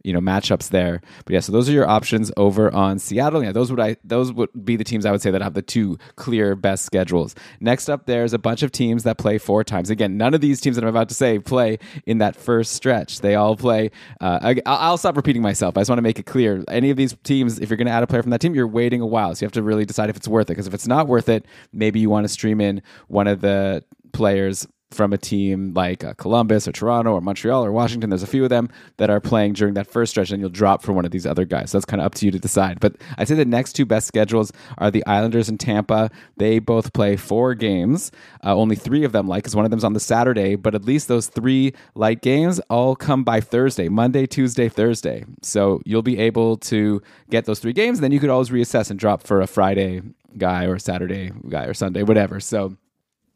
you 0.05 0.13
know 0.13 0.21
matchups 0.21 0.71
there. 0.71 1.01
But 1.25 1.35
yeah, 1.35 1.41
so 1.41 1.53
those 1.53 1.69
are 1.69 1.73
your 1.73 1.89
options 1.89 2.33
over 2.37 2.73
on 2.73 2.99
Seattle. 2.99 3.43
Yeah, 3.43 3.53
those 3.53 3.71
would 3.71 3.81
I 3.81 3.97
those 4.05 4.33
would 4.33 4.51
be 4.65 4.77
the 4.77 4.85
teams 4.85 5.05
I 5.05 5.11
would 5.11 5.23
say 5.23 5.31
that 5.31 5.43
have 5.43 5.55
the 5.55 5.63
two 5.63 5.99
clear 6.17 6.55
best 6.55 6.85
schedules. 6.85 7.35
Next 7.61 7.89
up, 7.89 8.07
there's 8.07 8.33
a 8.33 8.39
bunch 8.39 8.63
of 8.63 8.73
teams 8.73 9.03
that 9.05 9.19
play 9.19 9.39
four 9.39 9.65
times. 9.65 9.91
Again, 9.91 10.17
none 10.17 10.35
of 10.35 10.41
these 10.41 10.61
teams 10.61 10.77
that 10.77 10.85
I'm 10.85 10.89
about 10.89 11.09
to 11.11 11.15
say 11.15 11.39
play 11.39 11.79
in 12.07 12.19
that 12.19 12.37
first 12.37 12.73
stretch. 12.73 13.21
They 13.21 13.35
all 13.35 13.57
play. 13.57 13.91
Uh, 14.21 14.61
I, 14.65 14.91
will 14.91 14.97
stop 14.97 15.17
repeating 15.17 15.43
myself. 15.43 15.77
I 15.77 15.81
just 15.81 15.91
want 15.91 15.99
to 15.99 16.03
make 16.03 16.19
it 16.19 16.27
clear. 16.27 16.65
Any 16.69 16.91
of 16.91 16.97
these 16.97 17.15
teams, 17.25 17.59
if 17.59 17.71
you're 17.71 17.77
going 17.77 17.87
to 17.87 17.93
add 17.93 18.03
a 18.03 18.07
player 18.07 18.23
from 18.23 18.31
that 18.31 18.41
team, 18.41 18.55
you're 18.55 18.67
waiting 18.67 19.01
a 19.01 19.07
while, 19.07 19.35
so 19.35 19.43
you 19.43 19.47
have 19.47 19.53
to 19.53 19.63
really 19.63 19.85
decide 19.85 20.11
if 20.11 20.17
it's 20.17 20.29
worth 20.29 20.47
it. 20.47 20.53
Because 20.53 20.67
if 20.67 20.75
it's 20.75 20.87
not 20.87 21.07
worth 21.07 21.29
it, 21.29 21.47
maybe 21.73 22.01
you 22.01 22.11
want 22.11 22.25
to 22.25 22.29
stream 22.29 22.61
in 22.61 22.83
one 23.09 23.27
of 23.27 23.41
the 23.41 23.85
players 24.13 24.67
from 24.91 25.13
a 25.13 25.19
team 25.19 25.75
like 25.75 26.03
uh, 26.03 26.15
Columbus 26.15 26.67
or 26.67 26.73
Toronto 26.73 27.13
or 27.13 27.21
Montreal 27.21 27.65
or 27.65 27.73
Washington. 27.73 28.11
There's 28.11 28.23
a 28.23 28.27
few 28.27 28.43
of 28.45 28.51
them 28.51 28.69
that 28.97 29.11
are 29.11 29.21
playing 29.21 29.53
during 29.53 29.75
that 29.75 29.87
first 29.87 30.11
stretch, 30.11 30.31
and 30.31 30.41
you'll 30.41 30.51
drop 30.51 30.83
for 30.83 30.93
one 30.93 31.05
of 31.05 31.11
these 31.11 31.27
other 31.27 31.45
guys. 31.45 31.71
So 31.71 31.79
that's 31.79 31.85
kind 31.85 32.01
of 32.01 32.07
up 32.07 32.15
to 32.17 32.27
you 32.27 32.33
to 32.33 32.39
decide. 32.39 32.81
But 32.81 32.97
I'd 33.19 33.29
say 33.29 33.35
the 33.35 33.45
next 33.45 33.75
two 33.75 33.85
best 33.85 34.07
schedules 34.07 34.53
are 34.79 34.91
the 34.91 35.05
Islanders 35.07 35.49
and 35.49 35.61
Tampa. 35.61 36.11
They 36.37 36.59
both 36.59 36.93
play 36.93 37.17
four 37.17 37.55
games. 37.55 38.11
Uh, 38.45 38.57
only 38.57 38.77
three 38.77 39.05
of 39.05 39.13
them 39.13 39.29
like, 39.29 39.43
because 39.43 39.55
one 39.55 39.65
of 39.65 39.71
them's 39.71 39.85
on 39.85 39.93
the 39.93 40.01
Saturday, 40.01 40.55
but 40.57 40.75
at 40.75 40.85
least 40.85 41.09
those 41.09 41.27
three 41.27 41.75
light 41.95 42.23
games 42.23 42.59
all 42.71 42.97
come 42.97 43.25
by 43.25 43.41
Thursday, 43.41 43.89
Monday, 43.89 44.27
Tuesday, 44.27 44.69
Thursday. 44.69 45.25
So 45.43 45.83
you'll 45.85 46.03
be 46.03 46.19
able 46.19 46.57
to 46.59 47.03
get 47.31 47.45
those 47.45 47.59
three 47.59 47.73
games, 47.75 47.99
and 47.99 48.05
then 48.05 48.13
you 48.13 48.21
could 48.21 48.31
always 48.31 48.51
reassess 48.51 48.91
and 48.91 48.99
drop 48.99 49.23
for 49.23 49.41
a 49.41 49.47
Friday 49.47 50.03
guy 50.37 50.65
or 50.65 50.79
Saturday 50.79 51.31
guy 51.49 51.65
or 51.65 51.75
Sunday, 51.75 52.03
whatever. 52.03 52.41
So 52.41 52.77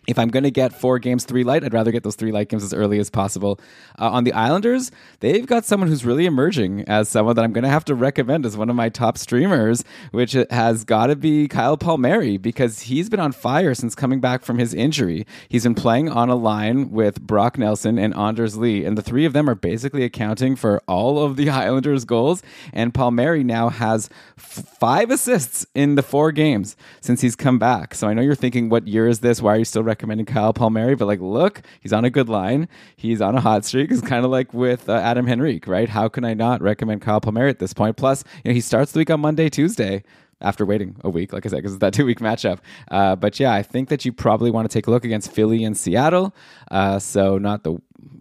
if 0.09 0.19
I'm 0.19 0.29
going 0.29 0.43
to 0.43 0.51
get 0.51 0.73
four 0.73 0.99
games, 0.99 1.25
three 1.25 1.45
light, 1.45 1.63
I'd 1.63 1.73
rather 1.73 1.93
get 1.93 2.03
those 2.03 2.17
three 2.17 2.33
light 2.33 2.49
games 2.49 2.65
as 2.65 2.75
early 2.75 2.99
as 2.99 3.09
possible. 3.09 3.61
Uh, 4.01 4.11
on 4.11 4.25
the 4.25 4.33
Islanders, 4.33 4.91
they've 5.21 5.47
got 5.47 5.65
someone 5.65 5.89
who's 5.89 6.05
really 6.05 6.27
emerging 6.27 6.83
as 6.89 7.09
someone 7.09 7.37
that 7.37 7.45
I'm 7.45 7.53
going 7.53 7.63
to 7.63 7.71
have 7.71 7.85
to 7.85 7.95
recommend 7.95 8.45
as 8.45 8.57
one 8.57 8.69
of 8.69 8.75
my 8.75 8.89
top 8.89 9.17
streamers, 9.17 9.85
which 10.11 10.33
has 10.51 10.83
got 10.85 11.07
to 11.07 11.17
be 11.17 11.47
Kyle 11.47 11.77
Palmieri 11.77 12.37
because 12.37 12.81
he's 12.81 13.09
been 13.09 13.21
on 13.21 13.31
fire 13.31 13.75
since 13.75 13.95
coming 13.95 14.21
back 14.21 14.43
from 14.43 14.59
his 14.59 14.75
injury. 14.75 15.25
He's 15.49 15.63
been 15.63 15.77
playing 15.77 16.09
on 16.09 16.29
a 16.29 16.35
line 16.35 16.91
with 16.91 17.21
Brock 17.21 17.57
Nelson 17.57 17.97
and 17.97 18.13
Anders 18.15 18.57
Lee, 18.57 18.85
and 18.85 18.99
the 18.99 19.03
three 19.03 19.25
of 19.25 19.33
them 19.33 19.49
are 19.49 19.55
basically 19.55 20.03
accounting 20.03 20.57
for 20.57 20.83
all 20.89 21.25
of 21.25 21.37
the 21.37 21.49
Islanders' 21.63 22.05
goals. 22.05 22.43
And 22.73 22.93
Palmieri 22.93 23.45
now 23.45 23.69
has 23.69 24.11
f- 24.37 24.77
five 24.81 25.13
assists 25.13 25.65
in 25.77 25.95
the 25.95 26.03
four 26.03 26.33
games 26.33 26.77
since 27.01 27.21
he's 27.21 27.37
come 27.37 27.61
back. 27.61 27.95
So 27.95 28.09
I 28.09 28.15
know 28.15 28.23
you're 28.23 28.35
thinking, 28.35 28.69
what 28.69 28.89
year 28.89 29.07
is 29.07 29.21
this? 29.21 29.41
Why 29.41 29.55
are 29.55 29.59
you 29.59 29.65
still 29.65 29.85
recommending 29.93 30.25
Kyle 30.25 30.55
Palmieri, 30.55 30.95
but 30.95 31.07
like, 31.07 31.21
look, 31.21 31.61
he's 31.81 31.93
on 31.93 32.05
a 32.05 32.11
good 32.11 32.29
line. 32.29 32.67
He's 32.97 33.21
on 33.21 33.35
a 33.37 33.41
hot 33.41 33.65
streak. 33.67 33.91
It's 33.91 34.01
kind 34.01 34.25
of 34.25 34.31
like 34.31 34.55
with 34.55 34.89
uh, 34.89 34.95
Adam 34.95 35.29
Henrique, 35.29 35.67
right? 35.67 35.89
How 35.89 36.09
can 36.09 36.25
I 36.25 36.33
not 36.33 36.63
recommend 36.63 37.03
Kyle 37.03 37.21
Palmieri 37.21 37.51
at 37.51 37.59
this 37.59 37.75
point? 37.75 37.99
Plus, 37.99 38.25
you 38.43 38.51
know, 38.51 38.55
he 38.55 38.63
starts 38.63 38.93
the 38.93 39.01
week 39.01 39.11
on 39.11 39.21
Monday, 39.21 39.51
Tuesday 39.51 40.03
after 40.43 40.67
waiting 40.67 40.97
a 41.03 41.11
week, 41.11 41.33
like 41.33 41.47
I 41.47 41.49
said, 41.49 41.57
because 41.57 41.73
it's 41.73 41.81
that 41.81 41.95
two 41.95 42.05
week 42.05 42.21
matchup. 42.21 42.59
Uh, 42.91 43.17
but 43.17 43.41
yeah, 43.41 43.53
I 43.53 43.63
think 43.63 43.89
that 43.89 44.05
you 44.05 44.13
probably 44.13 44.51
want 44.51 44.71
to 44.71 44.73
take 44.73 44.87
a 44.87 44.91
look 44.91 45.05
against 45.05 45.33
Philly 45.33 45.65
and 45.65 45.77
Seattle. 45.77 46.35
Uh, 46.71 46.99
so 46.99 47.39
not 47.39 47.65
the 47.65 47.79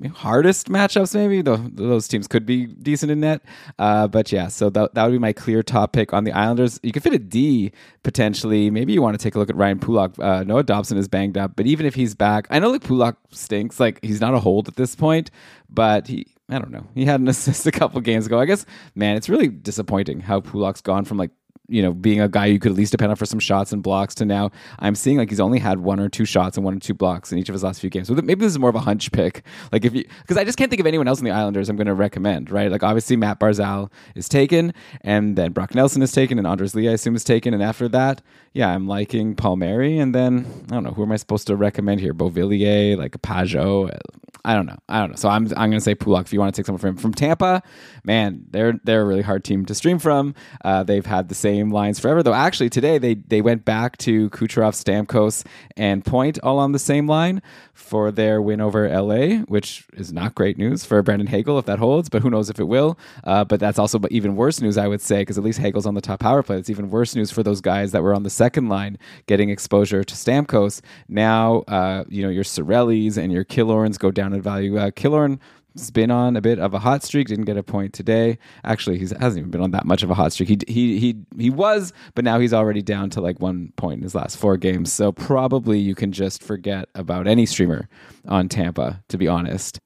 hardest 0.10 0.70
matchups, 0.70 1.14
maybe. 1.14 1.42
Those 1.42 2.08
teams 2.08 2.28
could 2.28 2.46
be 2.46 2.66
decent 2.66 3.12
in 3.12 3.22
net. 3.22 3.42
Uh, 3.78 4.08
but 4.08 4.32
yeah, 4.32 4.48
so 4.48 4.70
that, 4.70 4.94
that 4.94 5.04
would 5.04 5.12
be 5.12 5.20
my 5.20 5.34
clear 5.34 5.64
top 5.64 5.94
pick 5.94 6.14
on 6.14 6.24
the 6.24 6.32
Islanders. 6.32 6.80
You 6.84 6.92
could 6.92 7.04
fit 7.04 7.14
a 7.14 7.20
D 7.20 7.72
potentially. 8.04 8.70
Maybe 8.70 8.94
you 8.94 9.02
want 9.02 9.18
to 9.18 9.24
take 9.24 9.36
a 9.36 9.40
look 9.40 9.50
at 9.50 9.56
Ryan 9.56 9.80
Pulock. 9.80 10.18
Uh, 10.20 10.44
Noah 10.44 10.64
Dobson 10.64 10.98
is 10.98 11.08
banged 11.08 11.38
up, 11.38 11.56
but 11.56 11.66
even 11.68 11.86
if 11.86 11.96
he's 11.96 12.16
back, 12.16 12.48
I 12.50 12.60
know 12.60 12.72
like 12.72 12.84
Pulock 12.84 13.18
stinks. 13.32 13.80
Like 13.80 14.00
he's 14.04 14.22
not 14.22 14.34
a 14.34 14.40
hold 14.40 14.68
at 14.68 14.76
this 14.76 14.96
point, 14.96 15.32
but 15.70 16.08
he 16.08 16.28
I 16.52 16.60
don't 16.60 16.72
know. 16.72 16.86
He 16.94 17.06
had 17.06 17.22
an 17.22 17.28
assist 17.30 17.66
a 17.66 17.72
couple 17.72 18.02
games 18.02 18.26
ago. 18.26 18.40
I 18.40 18.46
guess, 18.46 18.66
man, 18.94 19.16
it's 19.16 19.30
really 19.30 19.48
disappointing 19.48 20.20
how 20.20 20.42
Pulock's 20.42 20.82
gone 20.82 21.06
from 21.06 21.18
like 21.18 21.32
you 21.68 21.82
know, 21.82 21.94
being 21.94 22.20
a 22.20 22.28
guy 22.28 22.48
you 22.48 22.60
could 22.60 22.72
at 22.72 22.78
least 22.78 22.92
depend 22.92 23.12
on 23.12 23.16
for 23.16 23.26
some 23.26 23.40
shots 23.40 23.72
and 23.72 23.82
blocks 23.82 24.14
to 24.16 24.26
now 24.26 24.52
I'm 24.80 24.96
seeing 24.96 25.18
like 25.18 25.30
he's 25.30 25.40
only 25.40 25.60
had 25.60 25.80
one 25.80 26.00
or 26.00 26.10
two 26.10 26.26
shots 26.26 26.58
and 26.58 26.66
one 26.66 26.76
or 26.76 26.80
two 26.80 26.94
blocks 26.94 27.32
in 27.32 27.38
each 27.38 27.50
of 27.50 27.54
his 27.54 27.64
last 27.64 27.80
few 27.80 27.90
games. 27.90 28.08
So 28.08 28.16
maybe 28.16 28.42
this 28.42 28.52
is 28.52 28.60
more 28.60 28.70
of 28.70 28.76
a 28.76 28.80
hunch 28.80 29.12
pick. 29.12 29.44
Like 29.72 29.86
if 29.86 29.94
you, 29.94 30.04
because 30.22 30.38
I 30.38 30.44
just 30.44 30.58
can't 30.58 30.70
think 30.70 30.82
of 30.82 30.86
anyone 30.86 31.08
else 31.08 31.20
in 31.20 31.26
the 31.26 31.32
Islanders 31.32 31.70
I'm 31.70 31.78
going 31.78 31.88
to 31.88 31.94
recommend, 31.94 32.52
right? 32.52 32.72
Like 32.72 32.84
obviously 32.84 33.16
Matt 33.16 33.40
Barzal 33.40 33.90
is 34.16 34.28
taken 34.28 34.74
and 35.02 35.38
then 35.38 35.52
Brock 35.54 35.74
Nelson 35.74 36.02
is 36.02 36.12
taken 36.12 36.38
and 36.38 36.48
Anders 36.48 36.76
Lee 36.76 36.90
I 36.90 36.94
assume 36.94 37.16
is 37.16 37.24
taken. 37.24 37.54
And 37.54 37.64
after 37.64 37.88
that, 37.90 38.22
yeah, 38.54 38.70
I'm 38.70 38.88
liking 38.88 39.36
Palmieri. 39.36 39.98
And 39.98 40.14
then 40.14 40.46
I 40.70 40.74
don't 40.74 40.84
know, 40.84 40.92
who 40.92 41.04
am 41.04 41.12
I 41.12 41.18
supposed 41.18 41.48
to 41.48 41.56
recommend 41.56 42.02
here? 42.02 42.14
Beauvillier, 42.14 42.98
like 42.98 43.14
Pageau. 43.22 43.98
I 44.44 44.56
don't 44.56 44.66
know. 44.66 44.78
I 44.90 45.00
don't 45.00 45.12
know. 45.12 45.16
So 45.16 45.30
I'm 45.30 45.46
I'm 45.50 45.70
going 45.70 45.74
to 45.74 45.82
say 45.82 45.94
Pulock 45.94 46.26
if 46.26 46.34
you 46.34 46.40
want 46.40 46.54
to 46.54 46.60
take 46.60 46.66
someone 46.66 46.80
from 46.80 46.98
from 46.98 47.14
Tampa. 47.14 47.62
Man, 48.04 48.46
they're 48.50 48.80
they're 48.84 49.02
a 49.02 49.06
really 49.06 49.22
hard 49.22 49.44
team 49.44 49.66
to 49.68 49.76
stream 49.76 50.00
from. 50.00 50.34
Uh, 50.66 50.84
they've 50.84 51.06
had 51.06 51.30
the 51.30 51.36
same 51.36 51.61
lines 51.70 52.00
forever, 52.00 52.24
though. 52.24 52.34
Actually, 52.34 52.70
today 52.70 52.98
they 52.98 53.14
they 53.14 53.42
went 53.42 53.66
back 53.66 53.98
to 53.98 54.30
Kucherov, 54.32 54.74
Stamkos, 54.74 55.46
and 55.78 56.04
Point 56.04 56.40
all 56.42 56.60
on 56.60 56.72
the 56.72 56.80
same 56.80 57.08
line 57.08 57.42
for 57.74 58.12
their 58.12 58.42
win 58.42 58.62
over 58.62 58.88
LA, 58.90 59.40
which 59.48 59.86
is 59.94 60.12
not 60.14 60.36
great 60.36 60.58
news 60.58 60.86
for 60.86 61.02
Brandon 61.04 61.28
Hagel 61.28 61.60
if 61.60 61.66
that 61.66 61.80
holds, 61.80 62.10
but 62.10 62.22
who 62.22 62.30
knows 62.30 62.50
if 62.50 62.60
it 62.60 62.66
will. 62.66 62.98
Uh, 63.24 63.44
but 63.44 63.60
that's 63.60 63.78
also 63.78 64.00
even 64.10 64.36
worse 64.36 64.62
news, 64.62 64.78
I 64.78 64.88
would 64.88 65.02
say, 65.02 65.22
because 65.22 65.38
at 65.38 65.44
least 65.44 65.60
Hagel's 65.60 65.86
on 65.86 65.94
the 65.94 66.02
top 66.02 66.20
power 66.20 66.42
play. 66.42 66.58
It's 66.58 66.70
even 66.70 66.90
worse 66.90 67.16
news 67.16 67.32
for 67.32 67.44
those 67.44 67.62
guys 67.62 67.92
that 67.92 68.02
were 68.02 68.14
on 68.14 68.24
the 68.24 68.30
second 68.30 68.70
line 68.70 68.98
getting 69.28 69.50
exposure 69.50 70.04
to 70.04 70.16
Stamkos. 70.16 70.82
Now, 71.08 71.60
uh, 71.68 72.06
you 72.08 72.24
know, 72.24 72.30
your 72.30 72.44
Cirellis 72.44 73.18
and 73.18 73.32
your 73.32 73.44
Killorns 73.44 74.00
go 74.00 74.12
down 74.12 74.34
in 74.34 74.42
value. 74.42 74.78
Uh, 74.78 74.92
Killorn 74.92 75.40
has 75.76 75.92
been 75.92 76.12
on 76.12 76.36
a 76.36 76.42
bit 76.42 76.60
of 76.60 76.74
a 76.74 76.80
hot 76.80 77.04
streak. 77.04 77.28
Didn't 77.28 77.46
get 77.46 77.58
a 77.58 77.64
point 77.64 77.94
today. 77.94 78.38
Actually, 78.64 78.98
he 78.98 79.04
hasn't 79.04 79.38
even 79.38 79.52
been 79.52 79.62
on 79.62 79.72
that 79.72 79.86
much 79.86 80.04
of 80.04 80.10
a 80.10 80.14
hot 80.14 80.34
streak. 80.34 80.50
He 80.50 80.58
he 80.68 81.00
he 81.00 81.16
he 81.38 81.50
was, 81.50 81.94
but 82.16 82.26
now 82.26 82.40
he's 82.40 82.54
already 82.54 82.82
down 82.82 83.10
to 83.12 83.22
like 83.22 83.40
one 83.40 83.72
point 83.76 83.98
in 83.98 84.04
his 84.04 84.16
last 84.16 84.38
four 84.38 84.58
games. 84.58 84.92
So 84.92 85.12
probably 85.12 85.80
you 85.80 85.96
can 85.96 86.12
just 86.12 86.44
forget 86.44 86.90
about 86.96 87.28
any 87.28 87.46
streamer 87.46 87.88
on 88.28 88.50
Tampa. 88.50 89.04
To 89.10 89.18
be 89.18 89.28
honest. 89.28 89.80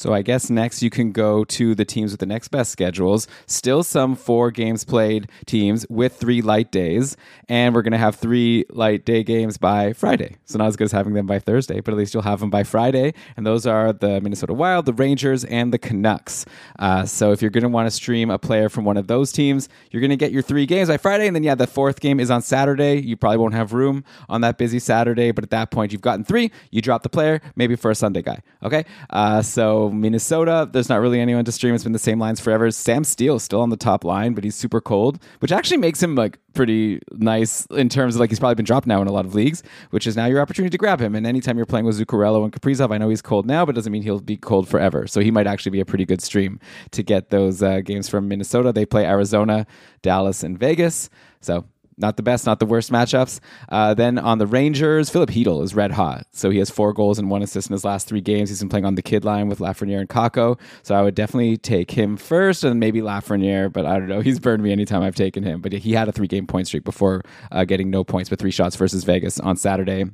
So 0.00 0.14
I 0.14 0.22
guess 0.22 0.48
next 0.48 0.82
you 0.82 0.88
can 0.88 1.12
go 1.12 1.44
to 1.44 1.74
the 1.74 1.84
teams 1.84 2.10
with 2.10 2.20
the 2.20 2.26
next 2.26 2.48
best 2.48 2.72
schedules. 2.72 3.28
Still 3.44 3.82
some 3.82 4.16
four 4.16 4.50
games 4.50 4.82
played 4.82 5.28
teams 5.44 5.84
with 5.90 6.16
three 6.16 6.40
light 6.40 6.72
days, 6.72 7.18
and 7.50 7.74
we're 7.74 7.82
going 7.82 7.92
to 7.92 7.98
have 7.98 8.14
three 8.14 8.64
light 8.70 9.04
day 9.04 9.22
games 9.22 9.58
by 9.58 9.92
Friday. 9.92 10.38
So 10.46 10.56
not 10.56 10.68
as 10.68 10.76
good 10.76 10.84
as 10.84 10.92
having 10.92 11.12
them 11.12 11.26
by 11.26 11.38
Thursday, 11.38 11.82
but 11.82 11.92
at 11.92 11.98
least 11.98 12.14
you'll 12.14 12.22
have 12.22 12.40
them 12.40 12.48
by 12.48 12.62
Friday. 12.62 13.12
And 13.36 13.44
those 13.44 13.66
are 13.66 13.92
the 13.92 14.22
Minnesota 14.22 14.54
Wild, 14.54 14.86
the 14.86 14.94
Rangers, 14.94 15.44
and 15.44 15.70
the 15.70 15.78
Canucks. 15.78 16.46
Uh, 16.78 17.04
so 17.04 17.32
if 17.32 17.42
you're 17.42 17.50
going 17.50 17.64
to 17.64 17.68
want 17.68 17.86
to 17.86 17.90
stream 17.90 18.30
a 18.30 18.38
player 18.38 18.70
from 18.70 18.86
one 18.86 18.96
of 18.96 19.06
those 19.06 19.32
teams, 19.32 19.68
you're 19.90 20.00
going 20.00 20.08
to 20.08 20.16
get 20.16 20.32
your 20.32 20.40
three 20.40 20.64
games 20.64 20.88
by 20.88 20.96
Friday, 20.96 21.26
and 21.26 21.36
then 21.36 21.42
yeah, 21.42 21.54
the 21.54 21.66
fourth 21.66 22.00
game 22.00 22.20
is 22.20 22.30
on 22.30 22.40
Saturday. 22.40 23.02
You 23.02 23.18
probably 23.18 23.36
won't 23.36 23.52
have 23.52 23.74
room 23.74 24.04
on 24.30 24.40
that 24.40 24.56
busy 24.56 24.78
Saturday, 24.78 25.30
but 25.30 25.44
at 25.44 25.50
that 25.50 25.70
point 25.70 25.92
you've 25.92 26.00
gotten 26.00 26.24
three. 26.24 26.50
You 26.70 26.80
drop 26.80 27.02
the 27.02 27.10
player, 27.10 27.42
maybe 27.54 27.76
for 27.76 27.90
a 27.90 27.94
Sunday 27.94 28.22
guy. 28.22 28.40
Okay, 28.62 28.86
uh, 29.10 29.42
so 29.42 29.89
Minnesota, 29.90 30.68
there's 30.70 30.88
not 30.88 31.00
really 31.00 31.20
anyone 31.20 31.44
to 31.44 31.52
stream. 31.52 31.74
It's 31.74 31.84
been 31.84 31.92
the 31.92 31.98
same 31.98 32.18
lines 32.18 32.40
forever. 32.40 32.70
Sam 32.70 33.04
Steel's 33.04 33.42
still 33.42 33.60
on 33.60 33.70
the 33.70 33.76
top 33.76 34.04
line, 34.04 34.34
but 34.34 34.44
he's 34.44 34.54
super 34.54 34.80
cold, 34.80 35.18
which 35.40 35.52
actually 35.52 35.76
makes 35.76 36.02
him 36.02 36.14
like 36.14 36.38
pretty 36.54 37.00
nice 37.12 37.66
in 37.66 37.88
terms 37.88 38.16
of 38.16 38.20
like 38.20 38.30
he's 38.30 38.38
probably 38.38 38.54
been 38.56 38.64
dropped 38.64 38.86
now 38.86 39.00
in 39.02 39.08
a 39.08 39.12
lot 39.12 39.24
of 39.24 39.34
leagues, 39.34 39.62
which 39.90 40.06
is 40.06 40.16
now 40.16 40.26
your 40.26 40.40
opportunity 40.40 40.70
to 40.70 40.78
grab 40.78 41.00
him. 41.00 41.14
And 41.14 41.26
anytime 41.26 41.56
you're 41.56 41.66
playing 41.66 41.86
with 41.86 41.98
Zuccarello 41.98 42.44
and 42.44 42.52
Kaprizov, 42.52 42.92
I 42.92 42.98
know 42.98 43.08
he's 43.08 43.22
cold 43.22 43.46
now, 43.46 43.64
but 43.64 43.74
doesn't 43.74 43.92
mean 43.92 44.02
he'll 44.02 44.20
be 44.20 44.36
cold 44.36 44.68
forever. 44.68 45.06
So 45.06 45.20
he 45.20 45.30
might 45.30 45.46
actually 45.46 45.70
be 45.70 45.80
a 45.80 45.84
pretty 45.84 46.04
good 46.04 46.22
stream 46.22 46.60
to 46.92 47.02
get 47.02 47.30
those 47.30 47.62
uh, 47.62 47.80
games 47.80 48.08
from 48.08 48.28
Minnesota. 48.28 48.72
They 48.72 48.86
play 48.86 49.04
Arizona, 49.04 49.66
Dallas, 50.02 50.42
and 50.42 50.58
Vegas. 50.58 51.10
So 51.40 51.64
not 52.00 52.16
the 52.16 52.22
best, 52.22 52.46
not 52.46 52.58
the 52.58 52.66
worst 52.66 52.90
matchups. 52.90 53.40
Uh, 53.68 53.94
then 53.94 54.18
on 54.18 54.38
the 54.38 54.46
Rangers, 54.46 55.10
Filip 55.10 55.30
Chytil 55.30 55.62
is 55.62 55.74
red 55.74 55.92
hot. 55.92 56.26
So 56.32 56.50
he 56.50 56.58
has 56.58 56.70
four 56.70 56.92
goals 56.92 57.18
and 57.18 57.30
one 57.30 57.42
assist 57.42 57.68
in 57.68 57.72
his 57.72 57.84
last 57.84 58.08
three 58.08 58.20
games. 58.20 58.48
He's 58.48 58.60
been 58.60 58.68
playing 58.68 58.84
on 58.84 58.94
the 58.94 59.02
kid 59.02 59.24
line 59.24 59.48
with 59.48 59.58
Lafreniere 59.58 60.00
and 60.00 60.08
Kakko. 60.08 60.58
So 60.82 60.94
I 60.94 61.02
would 61.02 61.14
definitely 61.14 61.56
take 61.56 61.90
him 61.90 62.16
first 62.16 62.64
and 62.64 62.80
maybe 62.80 63.00
Lafreniere, 63.00 63.72
but 63.72 63.86
I 63.86 63.98
don't 63.98 64.08
know. 64.08 64.20
He's 64.30 64.38
burned 64.38 64.62
me 64.62 64.72
anytime 64.72 65.02
I've 65.02 65.14
taken 65.14 65.42
him. 65.42 65.60
But 65.60 65.72
he 65.72 65.92
had 65.92 66.08
a 66.08 66.12
three 66.12 66.26
game 66.26 66.46
point 66.46 66.66
streak 66.66 66.84
before 66.84 67.22
uh, 67.52 67.64
getting 67.64 67.90
no 67.90 68.04
points 68.04 68.30
with 68.30 68.40
three 68.40 68.50
shots 68.50 68.76
versus 68.76 69.04
Vegas 69.04 69.38
on 69.40 69.56
Saturday 69.56 70.04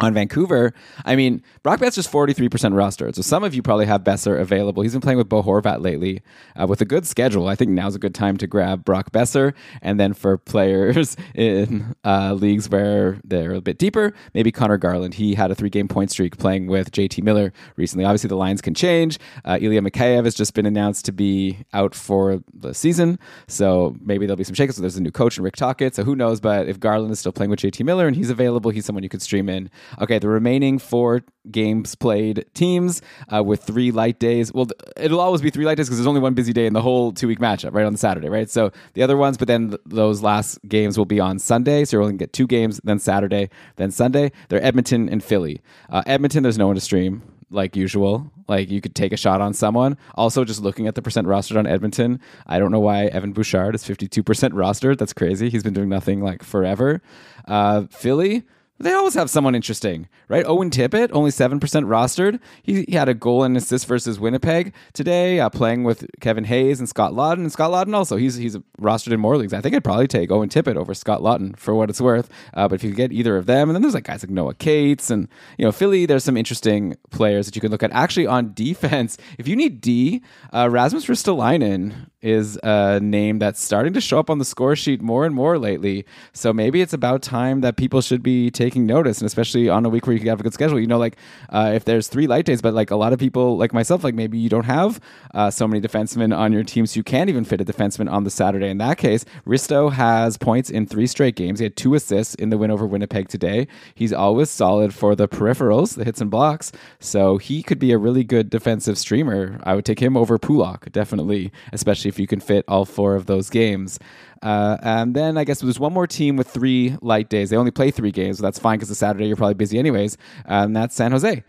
on 0.00 0.12
Vancouver, 0.12 0.74
I 1.04 1.16
mean, 1.16 1.42
Brock 1.62 1.80
Boeser's 1.80 2.06
43% 2.06 2.48
rostered. 2.74 3.14
So 3.14 3.22
some 3.22 3.44
of 3.44 3.54
you 3.54 3.62
probably 3.62 3.86
have 3.86 4.04
Boeser 4.04 4.38
available. 4.38 4.82
He's 4.82 4.92
been 4.92 5.00
playing 5.00 5.18
with 5.18 5.28
Bo 5.28 5.42
Horvat 5.42 5.82
lately 5.82 6.22
uh, 6.60 6.66
with 6.66 6.80
a 6.80 6.84
good 6.84 7.06
schedule. 7.06 7.48
I 7.48 7.54
think 7.54 7.70
now's 7.70 7.94
a 7.94 7.98
good 7.98 8.14
time 8.14 8.36
to 8.38 8.46
grab 8.46 8.84
Brock 8.84 9.10
Boeser. 9.12 9.54
And 9.80 9.98
then 9.98 10.12
for 10.12 10.36
players 10.36 11.16
in 11.34 11.94
uh, 12.04 12.34
leagues 12.34 12.68
where 12.68 13.20
they're 13.24 13.54
a 13.54 13.60
bit 13.60 13.78
deeper, 13.78 14.12
maybe 14.34 14.52
Conor 14.52 14.76
Garland. 14.76 15.14
He 15.14 15.34
had 15.34 15.50
a 15.50 15.54
three 15.54 15.70
game 15.70 15.88
point 15.88 16.10
streak 16.10 16.36
playing 16.36 16.66
with 16.66 16.92
JT 16.92 17.22
Miller 17.22 17.52
recently. 17.76 18.04
Obviously, 18.04 18.28
the 18.28 18.36
lines 18.36 18.60
can 18.60 18.74
change. 18.74 19.18
Uh, 19.44 19.58
Ilya 19.60 19.80
Mikheyev 19.80 20.24
has 20.24 20.34
just 20.34 20.54
been 20.54 20.66
announced 20.66 21.06
to 21.06 21.12
be 21.12 21.64
out 21.72 21.94
for 21.94 22.42
the 22.52 22.74
season. 22.74 23.18
So 23.48 23.96
maybe 24.00 24.26
there'll 24.26 24.36
be 24.36 24.44
some 24.44 24.54
shakeups. 24.54 24.74
So 24.74 24.82
there's 24.82 24.96
a 24.96 25.02
new 25.02 25.10
coach 25.10 25.38
in 25.38 25.44
Rick 25.44 25.56
Tocchet. 25.56 25.94
So 25.94 26.04
who 26.04 26.14
knows? 26.14 26.40
But 26.40 26.68
if 26.68 26.78
Garland 26.78 27.12
is 27.12 27.20
still 27.20 27.32
playing 27.32 27.50
with 27.50 27.60
JT 27.60 27.84
Miller 27.84 28.06
and 28.06 28.14
he's 28.14 28.30
available, 28.30 28.70
he's 28.70 28.84
someone 28.84 29.02
you 29.02 29.08
could 29.08 29.22
stream 29.22 29.48
in. 29.48 29.70
Okay, 30.00 30.18
the 30.18 30.28
remaining 30.28 30.78
four 30.78 31.22
games 31.50 31.94
played 31.94 32.44
teams 32.54 33.02
uh, 33.32 33.42
with 33.42 33.62
three 33.62 33.90
light 33.90 34.18
days. 34.18 34.52
Well, 34.52 34.66
it'll 34.96 35.20
always 35.20 35.40
be 35.40 35.50
three 35.50 35.64
light 35.64 35.76
days 35.76 35.86
because 35.86 35.98
there's 35.98 36.06
only 36.06 36.20
one 36.20 36.34
busy 36.34 36.52
day 36.52 36.66
in 36.66 36.72
the 36.72 36.82
whole 36.82 37.12
two 37.12 37.28
week 37.28 37.38
matchup, 37.38 37.74
right 37.74 37.86
on 37.86 37.92
the 37.92 37.98
Saturday, 37.98 38.28
right? 38.28 38.50
So 38.50 38.72
the 38.94 39.02
other 39.02 39.16
ones, 39.16 39.36
but 39.36 39.48
then 39.48 39.70
th- 39.70 39.80
those 39.86 40.22
last 40.22 40.58
games 40.68 40.98
will 40.98 41.04
be 41.04 41.20
on 41.20 41.38
Sunday. 41.38 41.84
So 41.84 41.96
you're 41.96 42.02
only 42.02 42.12
going 42.12 42.18
to 42.18 42.22
get 42.24 42.32
two 42.32 42.46
games, 42.46 42.80
then 42.84 42.98
Saturday, 42.98 43.50
then 43.76 43.90
Sunday. 43.90 44.32
They're 44.48 44.64
Edmonton 44.64 45.08
and 45.08 45.22
Philly. 45.22 45.60
Uh, 45.90 46.02
Edmonton, 46.06 46.42
there's 46.42 46.58
no 46.58 46.66
one 46.66 46.76
to 46.76 46.80
stream 46.80 47.22
like 47.50 47.76
usual. 47.76 48.30
Like 48.48 48.70
you 48.70 48.80
could 48.80 48.94
take 48.94 49.12
a 49.12 49.16
shot 49.16 49.40
on 49.40 49.54
someone. 49.54 49.96
Also, 50.14 50.44
just 50.44 50.62
looking 50.62 50.86
at 50.86 50.94
the 50.94 51.02
percent 51.02 51.26
rostered 51.26 51.56
on 51.56 51.66
Edmonton, 51.66 52.20
I 52.46 52.58
don't 52.58 52.70
know 52.70 52.80
why 52.80 53.06
Evan 53.06 53.32
Bouchard 53.32 53.74
is 53.74 53.84
52% 53.84 54.22
rostered. 54.50 54.98
That's 54.98 55.12
crazy. 55.12 55.50
He's 55.50 55.62
been 55.62 55.74
doing 55.74 55.88
nothing 55.88 56.22
like 56.22 56.42
forever. 56.42 57.02
Uh, 57.46 57.84
Philly, 57.90 58.44
they 58.78 58.92
always 58.92 59.14
have 59.14 59.30
someone 59.30 59.54
interesting, 59.54 60.08
right? 60.28 60.44
Owen 60.46 60.70
Tippett, 60.70 61.08
only 61.12 61.30
7% 61.30 61.58
rostered. 61.60 62.38
He, 62.62 62.84
he 62.88 62.94
had 62.94 63.08
a 63.08 63.14
goal 63.14 63.42
and 63.42 63.56
assist 63.56 63.86
versus 63.86 64.20
Winnipeg 64.20 64.74
today, 64.92 65.40
uh, 65.40 65.48
playing 65.48 65.84
with 65.84 66.06
Kevin 66.20 66.44
Hayes 66.44 66.78
and 66.78 66.88
Scott 66.88 67.12
Laughton. 67.12 67.38
And 67.38 67.52
Scott 67.52 67.70
Laughton 67.70 67.94
also, 67.94 68.16
he's 68.16 68.36
he's 68.36 68.56
rostered 68.80 69.12
in 69.12 69.20
more 69.20 69.36
leagues. 69.36 69.54
I 69.54 69.60
think 69.60 69.74
I'd 69.74 69.84
probably 69.84 70.06
take 70.06 70.30
Owen 70.30 70.48
Tippett 70.48 70.76
over 70.76 70.92
Scott 70.94 71.20
Laughton 71.20 71.56
for 71.56 71.74
what 71.74 71.88
it's 71.88 72.00
worth. 72.00 72.28
Uh, 72.54 72.68
but 72.68 72.74
if 72.74 72.84
you 72.84 72.92
get 72.92 73.12
either 73.12 73.36
of 73.36 73.46
them, 73.46 73.68
and 73.68 73.74
then 73.74 73.82
there's 73.82 73.94
like 73.94 74.04
guys 74.04 74.22
like 74.22 74.30
Noah 74.30 74.54
Cates 74.54 75.10
and, 75.10 75.28
you 75.56 75.64
know, 75.64 75.72
Philly, 75.72 76.04
there's 76.06 76.24
some 76.24 76.36
interesting 76.36 76.96
players 77.10 77.46
that 77.46 77.54
you 77.54 77.60
can 77.60 77.70
look 77.70 77.82
at. 77.82 77.90
Actually, 77.92 78.26
on 78.26 78.52
defense, 78.52 79.16
if 79.38 79.48
you 79.48 79.56
need 79.56 79.80
D, 79.80 80.22
uh, 80.52 80.68
Rasmus 80.70 81.06
Ristolainen 81.06 82.10
is 82.26 82.58
a 82.62 82.98
name 83.00 83.38
that's 83.38 83.62
starting 83.62 83.92
to 83.92 84.00
show 84.00 84.18
up 84.18 84.28
on 84.28 84.38
the 84.38 84.44
score 84.44 84.74
sheet 84.74 85.00
more 85.00 85.24
and 85.24 85.34
more 85.34 85.58
lately. 85.58 86.04
So 86.32 86.52
maybe 86.52 86.80
it's 86.80 86.92
about 86.92 87.22
time 87.22 87.60
that 87.60 87.76
people 87.76 88.00
should 88.00 88.22
be 88.22 88.50
taking 88.50 88.84
notice, 88.84 89.18
and 89.18 89.26
especially 89.26 89.68
on 89.68 89.86
a 89.86 89.88
week 89.88 90.06
where 90.06 90.16
you 90.16 90.28
have 90.28 90.40
a 90.40 90.42
good 90.42 90.52
schedule. 90.52 90.80
You 90.80 90.88
know, 90.88 90.98
like 90.98 91.16
uh, 91.50 91.72
if 91.74 91.84
there's 91.84 92.08
three 92.08 92.26
light 92.26 92.44
days, 92.44 92.60
but 92.60 92.74
like 92.74 92.90
a 92.90 92.96
lot 92.96 93.12
of 93.12 93.18
people, 93.18 93.56
like 93.56 93.72
myself, 93.72 94.02
like 94.02 94.14
maybe 94.14 94.38
you 94.38 94.48
don't 94.48 94.64
have 94.64 95.00
uh, 95.34 95.50
so 95.50 95.68
many 95.68 95.80
defensemen 95.80 96.36
on 96.36 96.52
your 96.52 96.64
team, 96.64 96.86
so 96.86 96.98
you 96.98 97.04
can't 97.04 97.30
even 97.30 97.44
fit 97.44 97.60
a 97.60 97.64
defenseman 97.64 98.10
on 98.10 98.24
the 98.24 98.30
Saturday. 98.30 98.68
In 98.68 98.78
that 98.78 98.98
case, 98.98 99.24
Risto 99.46 99.92
has 99.92 100.36
points 100.36 100.68
in 100.68 100.86
three 100.86 101.06
straight 101.06 101.36
games. 101.36 101.60
He 101.60 101.64
had 101.64 101.76
two 101.76 101.94
assists 101.94 102.34
in 102.34 102.50
the 102.50 102.58
win 102.58 102.70
over 102.72 102.86
Winnipeg 102.86 103.28
today. 103.28 103.68
He's 103.94 104.12
always 104.12 104.50
solid 104.50 104.92
for 104.92 105.14
the 105.14 105.28
peripherals, 105.28 105.94
the 105.94 106.04
hits 106.04 106.20
and 106.20 106.30
blocks. 106.30 106.72
So 106.98 107.38
he 107.38 107.62
could 107.62 107.78
be 107.78 107.92
a 107.92 107.98
really 107.98 108.24
good 108.24 108.50
defensive 108.50 108.98
streamer. 108.98 109.60
I 109.62 109.74
would 109.76 109.84
take 109.84 110.00
him 110.00 110.16
over 110.16 110.38
Pulock, 110.38 110.90
definitely, 110.90 111.52
especially 111.72 112.10
if 112.16 112.20
you 112.20 112.26
can 112.26 112.40
fit 112.40 112.64
all 112.66 112.86
four 112.86 113.14
of 113.14 113.26
those 113.26 113.50
games. 113.50 113.98
Uh, 114.42 114.76
and 114.82 115.14
then 115.14 115.36
I 115.36 115.44
guess 115.44 115.60
there's 115.60 115.78
one 115.78 115.92
more 115.92 116.06
team 116.06 116.36
with 116.36 116.48
three 116.48 116.96
light 117.02 117.28
days. 117.28 117.50
They 117.50 117.56
only 117.56 117.70
play 117.70 117.90
three 117.90 118.10
games, 118.10 118.38
so 118.38 118.42
that's 118.42 118.58
fine 118.58 118.78
because 118.78 118.90
it's 118.90 119.00
Saturday 119.00 119.26
you're 119.26 119.36
probably 119.36 119.54
busy 119.54 119.78
anyways. 119.78 120.16
and 120.46 120.74
that's 120.74 120.94
San 120.94 121.12
Jose. 121.12 121.44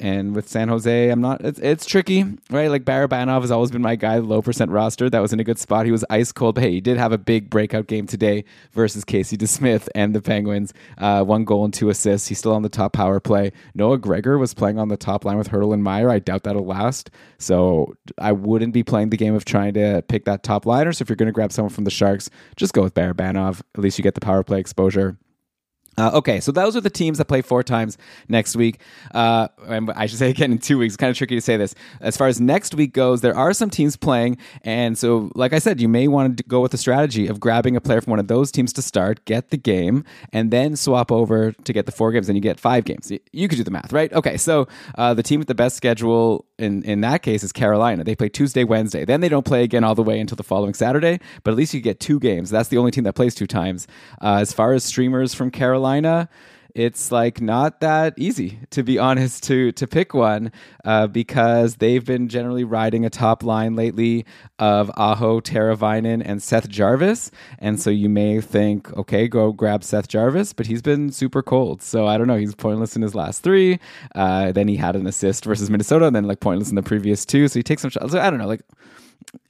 And 0.00 0.34
with 0.34 0.48
San 0.48 0.68
Jose, 0.68 1.10
I'm 1.10 1.20
not. 1.20 1.42
It's, 1.42 1.58
it's 1.58 1.84
tricky, 1.84 2.24
right? 2.48 2.70
Like 2.70 2.84
Barabanov 2.84 3.42
has 3.42 3.50
always 3.50 3.70
been 3.70 3.82
my 3.82 3.96
guy, 3.96 4.16
low 4.16 4.40
percent 4.40 4.70
roster. 4.70 5.10
That 5.10 5.20
was 5.20 5.34
in 5.34 5.40
a 5.40 5.44
good 5.44 5.58
spot. 5.58 5.84
He 5.84 5.92
was 5.92 6.06
ice 6.08 6.32
cold, 6.32 6.54
but 6.54 6.64
hey, 6.64 6.70
he 6.70 6.80
did 6.80 6.96
have 6.96 7.12
a 7.12 7.18
big 7.18 7.50
breakout 7.50 7.86
game 7.86 8.06
today 8.06 8.44
versus 8.72 9.04
Casey 9.04 9.36
DeSmith 9.36 9.88
and 9.94 10.14
the 10.14 10.22
Penguins. 10.22 10.72
Uh, 10.96 11.22
one 11.22 11.44
goal 11.44 11.66
and 11.66 11.74
two 11.74 11.90
assists. 11.90 12.28
He's 12.28 12.38
still 12.38 12.54
on 12.54 12.62
the 12.62 12.70
top 12.70 12.94
power 12.94 13.20
play. 13.20 13.52
Noah 13.74 13.98
Gregor 13.98 14.38
was 14.38 14.54
playing 14.54 14.78
on 14.78 14.88
the 14.88 14.96
top 14.96 15.26
line 15.26 15.36
with 15.36 15.50
Hertl 15.50 15.74
and 15.74 15.84
Meier. 15.84 16.08
I 16.08 16.18
doubt 16.18 16.44
that'll 16.44 16.64
last. 16.64 17.10
So 17.38 17.92
I 18.16 18.32
wouldn't 18.32 18.72
be 18.72 18.82
playing 18.82 19.10
the 19.10 19.18
game 19.18 19.34
of 19.34 19.44
trying 19.44 19.74
to 19.74 20.02
pick 20.08 20.24
that 20.24 20.42
top 20.42 20.64
liner. 20.64 20.94
So 20.94 21.02
if 21.02 21.10
you're 21.10 21.16
going 21.16 21.26
to 21.26 21.32
grab 21.32 21.52
someone 21.52 21.74
from 21.74 21.84
the 21.84 21.90
Sharks, 21.90 22.30
just 22.56 22.72
go 22.72 22.82
with 22.82 22.94
Barabanov. 22.94 23.60
At 23.74 23.82
least 23.82 23.98
you 23.98 24.02
get 24.02 24.14
the 24.14 24.20
power 24.20 24.42
play 24.42 24.60
exposure. 24.60 25.18
Uh, 26.00 26.10
okay, 26.14 26.40
so 26.40 26.50
those 26.50 26.74
are 26.74 26.80
the 26.80 26.88
teams 26.88 27.18
that 27.18 27.26
play 27.26 27.42
four 27.42 27.62
times 27.62 27.98
next 28.26 28.56
week. 28.56 28.80
Uh, 29.12 29.48
I 29.68 30.06
should 30.06 30.18
say 30.18 30.30
again 30.30 30.50
in 30.50 30.56
two 30.58 30.78
weeks. 30.78 30.94
It's 30.94 30.96
kind 30.96 31.10
of 31.10 31.16
tricky 31.18 31.34
to 31.34 31.42
say 31.42 31.58
this. 31.58 31.74
As 32.00 32.16
far 32.16 32.26
as 32.26 32.40
next 32.40 32.74
week 32.74 32.94
goes, 32.94 33.20
there 33.20 33.36
are 33.36 33.52
some 33.52 33.68
teams 33.68 33.96
playing, 33.96 34.38
and 34.62 34.96
so 34.96 35.30
like 35.34 35.52
I 35.52 35.58
said, 35.58 35.78
you 35.78 35.88
may 35.88 36.08
want 36.08 36.38
to 36.38 36.42
go 36.44 36.60
with 36.62 36.72
the 36.72 36.78
strategy 36.78 37.26
of 37.26 37.38
grabbing 37.38 37.76
a 37.76 37.82
player 37.82 38.00
from 38.00 38.12
one 38.12 38.18
of 38.18 38.28
those 38.28 38.50
teams 38.50 38.72
to 38.74 38.82
start, 38.82 39.22
get 39.26 39.50
the 39.50 39.58
game, 39.58 40.04
and 40.32 40.50
then 40.50 40.74
swap 40.74 41.12
over 41.12 41.52
to 41.52 41.72
get 41.72 41.84
the 41.84 41.92
four 41.92 42.12
games, 42.12 42.30
and 42.30 42.36
you 42.36 42.40
get 42.40 42.58
five 42.58 42.86
games. 42.86 43.12
You 43.32 43.48
could 43.48 43.56
do 43.56 43.64
the 43.64 43.70
math, 43.70 43.92
right? 43.92 44.10
Okay, 44.14 44.38
so 44.38 44.68
uh, 44.96 45.12
the 45.12 45.22
team 45.22 45.38
with 45.38 45.48
the 45.48 45.54
best 45.54 45.76
schedule 45.76 46.46
in 46.58 46.82
in 46.84 47.02
that 47.02 47.22
case 47.22 47.44
is 47.44 47.52
Carolina. 47.52 48.04
They 48.04 48.16
play 48.16 48.30
Tuesday, 48.30 48.64
Wednesday, 48.64 49.04
then 49.04 49.20
they 49.20 49.28
don't 49.28 49.44
play 49.44 49.64
again 49.64 49.84
all 49.84 49.94
the 49.94 50.02
way 50.02 50.18
until 50.18 50.36
the 50.36 50.44
following 50.44 50.72
Saturday. 50.72 51.20
But 51.44 51.50
at 51.50 51.58
least 51.58 51.74
you 51.74 51.82
get 51.82 52.00
two 52.00 52.18
games. 52.18 52.48
That's 52.48 52.70
the 52.70 52.78
only 52.78 52.90
team 52.90 53.04
that 53.04 53.14
plays 53.14 53.34
two 53.34 53.46
times. 53.46 53.86
Uh, 54.22 54.38
as 54.40 54.54
far 54.54 54.72
as 54.72 54.82
streamers 54.82 55.34
from 55.34 55.50
Carolina. 55.50 55.89
Carolina, 55.90 56.28
it's 56.72 57.10
like 57.10 57.40
not 57.40 57.80
that 57.80 58.14
easy 58.16 58.60
to 58.70 58.84
be 58.84 58.96
honest 58.96 59.42
to 59.42 59.72
to 59.72 59.88
pick 59.88 60.14
one 60.14 60.52
uh, 60.84 61.08
because 61.08 61.76
they've 61.76 62.04
been 62.04 62.28
generally 62.28 62.62
riding 62.62 63.04
a 63.04 63.10
top 63.10 63.42
line 63.42 63.74
lately 63.74 64.24
of 64.60 64.88
Aho, 64.96 65.40
Tara 65.40 65.74
Teravainen, 65.74 66.22
and 66.24 66.40
Seth 66.40 66.68
Jarvis, 66.68 67.32
and 67.58 67.80
so 67.80 67.90
you 67.90 68.08
may 68.08 68.40
think, 68.40 68.96
okay, 68.96 69.26
go 69.26 69.52
grab 69.52 69.82
Seth 69.82 70.06
Jarvis, 70.06 70.52
but 70.52 70.66
he's 70.66 70.80
been 70.80 71.10
super 71.10 71.42
cold, 71.42 71.82
so 71.82 72.06
I 72.06 72.16
don't 72.16 72.28
know. 72.28 72.36
He's 72.36 72.54
pointless 72.54 72.94
in 72.94 73.02
his 73.02 73.16
last 73.16 73.42
three. 73.42 73.80
Uh, 74.14 74.52
then 74.52 74.68
he 74.68 74.76
had 74.76 74.94
an 74.94 75.08
assist 75.08 75.44
versus 75.44 75.70
Minnesota, 75.70 76.06
and 76.06 76.14
then 76.14 76.28
like 76.28 76.38
pointless 76.38 76.70
in 76.70 76.76
the 76.76 76.84
previous 76.84 77.26
two. 77.26 77.48
So 77.48 77.58
he 77.58 77.64
takes 77.64 77.82
some 77.82 77.90
shots. 77.90 78.12
So 78.12 78.20
I 78.20 78.30
don't 78.30 78.38
know, 78.38 78.46
like 78.46 78.62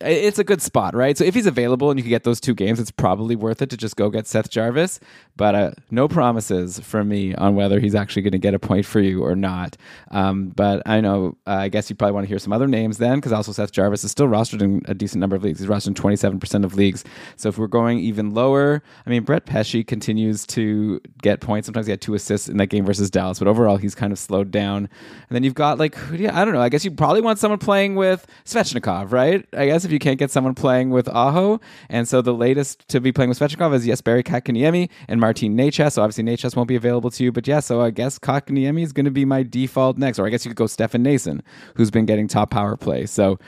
it's 0.00 0.38
a 0.38 0.44
good 0.44 0.62
spot, 0.62 0.94
right? 0.94 1.16
So 1.16 1.24
if 1.24 1.34
he's 1.34 1.46
available 1.46 1.90
and 1.90 1.98
you 1.98 2.02
can 2.02 2.10
get 2.10 2.24
those 2.24 2.40
two 2.40 2.54
games, 2.54 2.80
it's 2.80 2.90
probably 2.90 3.36
worth 3.36 3.62
it 3.62 3.70
to 3.70 3.76
just 3.76 3.96
go 3.96 4.10
get 4.10 4.26
Seth 4.26 4.50
Jarvis. 4.50 5.00
But 5.36 5.54
uh, 5.54 5.70
no 5.90 6.08
promises 6.08 6.80
from 6.80 7.08
me 7.08 7.34
on 7.34 7.54
whether 7.54 7.80
he's 7.80 7.94
actually 7.94 8.22
going 8.22 8.32
to 8.32 8.38
get 8.38 8.54
a 8.54 8.58
point 8.58 8.84
for 8.84 9.00
you 9.00 9.22
or 9.22 9.34
not. 9.34 9.76
Um, 10.10 10.50
but 10.50 10.82
I 10.86 11.00
know, 11.00 11.36
uh, 11.46 11.52
I 11.52 11.68
guess 11.68 11.88
you 11.88 11.96
probably 11.96 12.12
want 12.12 12.24
to 12.24 12.28
hear 12.28 12.38
some 12.38 12.52
other 12.52 12.66
names 12.66 12.98
then, 12.98 13.18
because 13.18 13.32
also 13.32 13.52
Seth 13.52 13.72
Jarvis 13.72 14.04
is 14.04 14.10
still 14.10 14.26
rostered 14.26 14.62
in 14.62 14.82
a 14.86 14.94
decent 14.94 15.20
number 15.20 15.36
of 15.36 15.42
leagues. 15.42 15.60
He's 15.60 15.68
rostered 15.68 15.88
in 15.88 15.94
27% 15.94 16.64
of 16.64 16.74
leagues. 16.74 17.04
So 17.36 17.48
if 17.48 17.58
we're 17.58 17.66
going 17.66 18.00
even 18.00 18.34
lower, 18.34 18.82
I 19.06 19.10
mean, 19.10 19.22
Brett 19.22 19.46
Pesce 19.46 19.82
continues 19.84 20.46
to 20.48 21.00
get 21.22 21.40
points. 21.40 21.66
Sometimes 21.66 21.86
he 21.86 21.90
had 21.90 22.00
two 22.00 22.14
assists 22.14 22.48
in 22.48 22.56
that 22.58 22.66
game 22.66 22.84
versus 22.84 23.10
Dallas, 23.10 23.38
but 23.38 23.48
overall 23.48 23.76
he's 23.76 23.94
kind 23.94 24.12
of 24.12 24.18
slowed 24.18 24.50
down. 24.50 24.78
And 24.78 24.88
then 25.30 25.42
you've 25.42 25.54
got 25.54 25.78
like, 25.78 25.96
yeah, 26.12 26.38
I 26.38 26.44
don't 26.44 26.54
know. 26.54 26.60
I 26.60 26.68
guess 26.68 26.84
you 26.84 26.90
probably 26.90 27.20
want 27.20 27.38
someone 27.38 27.58
playing 27.58 27.94
with 27.94 28.26
Svechnikov, 28.44 29.12
right? 29.12 29.46
I 29.54 29.69
guess 29.70 29.84
if 29.84 29.92
you 29.92 29.98
can't 29.98 30.18
get 30.18 30.30
someone 30.30 30.54
playing 30.54 30.90
with 30.90 31.08
Aho. 31.08 31.60
And 31.88 32.08
so 32.08 32.20
the 32.20 32.34
latest 32.34 32.88
to 32.88 33.00
be 33.00 33.12
playing 33.12 33.28
with 33.28 33.38
Svechnikov 33.38 33.74
is 33.74 33.86
Jesperi 33.86 34.24
Kotkaniemi 34.24 34.90
and 35.08 35.20
Martin 35.20 35.56
Necas. 35.56 35.92
So 35.92 36.02
obviously 36.02 36.24
Necas 36.24 36.56
won't 36.56 36.68
be 36.68 36.76
available 36.76 37.10
to 37.10 37.24
you. 37.24 37.30
But 37.32 37.46
yeah, 37.46 37.60
so 37.60 37.80
I 37.80 37.90
guess 37.90 38.18
Kotkaniemi 38.18 38.82
is 38.82 38.92
going 38.92 39.04
to 39.04 39.10
be 39.10 39.24
my 39.24 39.42
default 39.42 39.96
next. 39.96 40.18
Or 40.18 40.26
I 40.26 40.30
guess 40.30 40.44
you 40.44 40.50
could 40.50 40.56
go 40.56 40.66
Stefan 40.66 41.04
Noesen, 41.04 41.42
who's 41.76 41.90
been 41.90 42.06
getting 42.06 42.26
top 42.26 42.50
power 42.50 42.76
play. 42.76 43.06
So 43.06 43.38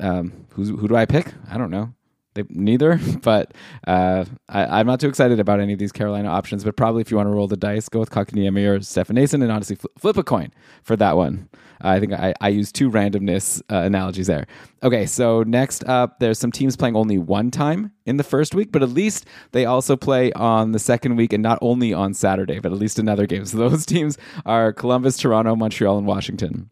um, 0.00 0.46
who 0.54 0.88
do 0.88 0.96
I 0.96 1.06
pick? 1.06 1.32
I 1.48 1.56
don't 1.56 1.70
know. 1.70 1.92
They, 2.34 2.44
neither, 2.48 3.00
but 3.22 3.54
uh, 3.86 4.24
I, 4.48 4.80
am 4.80 4.86
not 4.86 5.00
too 5.00 5.08
excited 5.08 5.40
about 5.40 5.60
any 5.60 5.72
of 5.72 5.78
these 5.78 5.92
Carolina 5.92 6.28
options. 6.28 6.64
But 6.64 6.76
probably 6.76 7.00
if 7.00 7.10
you 7.10 7.16
want 7.16 7.28
to 7.28 7.32
roll 7.32 7.48
the 7.48 7.56
dice, 7.56 7.88
go 7.88 7.98
with 7.98 8.10
Kotkaniemi 8.10 8.68
or 8.68 8.80
Stefan 8.82 9.16
Noesen, 9.16 9.42
and 9.42 9.50
honestly, 9.50 9.76
flip, 9.76 9.92
flip 9.98 10.16
a 10.16 10.22
coin 10.22 10.52
for 10.82 10.96
that 10.96 11.16
one. 11.16 11.48
Uh, 11.82 11.88
I 11.88 12.00
think 12.00 12.12
I, 12.12 12.34
I 12.40 12.48
use 12.48 12.70
two 12.70 12.90
randomness 12.90 13.60
uh, 13.70 13.76
analogies 13.78 14.26
there. 14.26 14.46
Okay, 14.82 15.06
so 15.06 15.42
next 15.42 15.82
up, 15.84 16.20
there's 16.20 16.38
some 16.38 16.52
teams 16.52 16.76
playing 16.76 16.96
only 16.96 17.18
one 17.18 17.50
time 17.50 17.92
in 18.06 18.16
the 18.16 18.24
first 18.24 18.54
week, 18.54 18.70
but 18.70 18.82
at 18.82 18.90
least 18.90 19.26
they 19.52 19.64
also 19.64 19.96
play 19.96 20.32
on 20.32 20.72
the 20.72 20.78
second 20.78 21.16
week 21.16 21.32
and 21.32 21.42
not 21.42 21.58
only 21.62 21.92
on 21.92 22.14
Saturday, 22.14 22.58
but 22.60 22.72
at 22.72 22.78
least 22.78 22.98
another 22.98 23.26
game. 23.26 23.44
So 23.44 23.58
those 23.58 23.86
teams 23.86 24.18
are 24.46 24.72
Columbus, 24.72 25.16
Toronto, 25.16 25.56
Montreal, 25.56 25.98
and 25.98 26.06
Washington. 26.06 26.70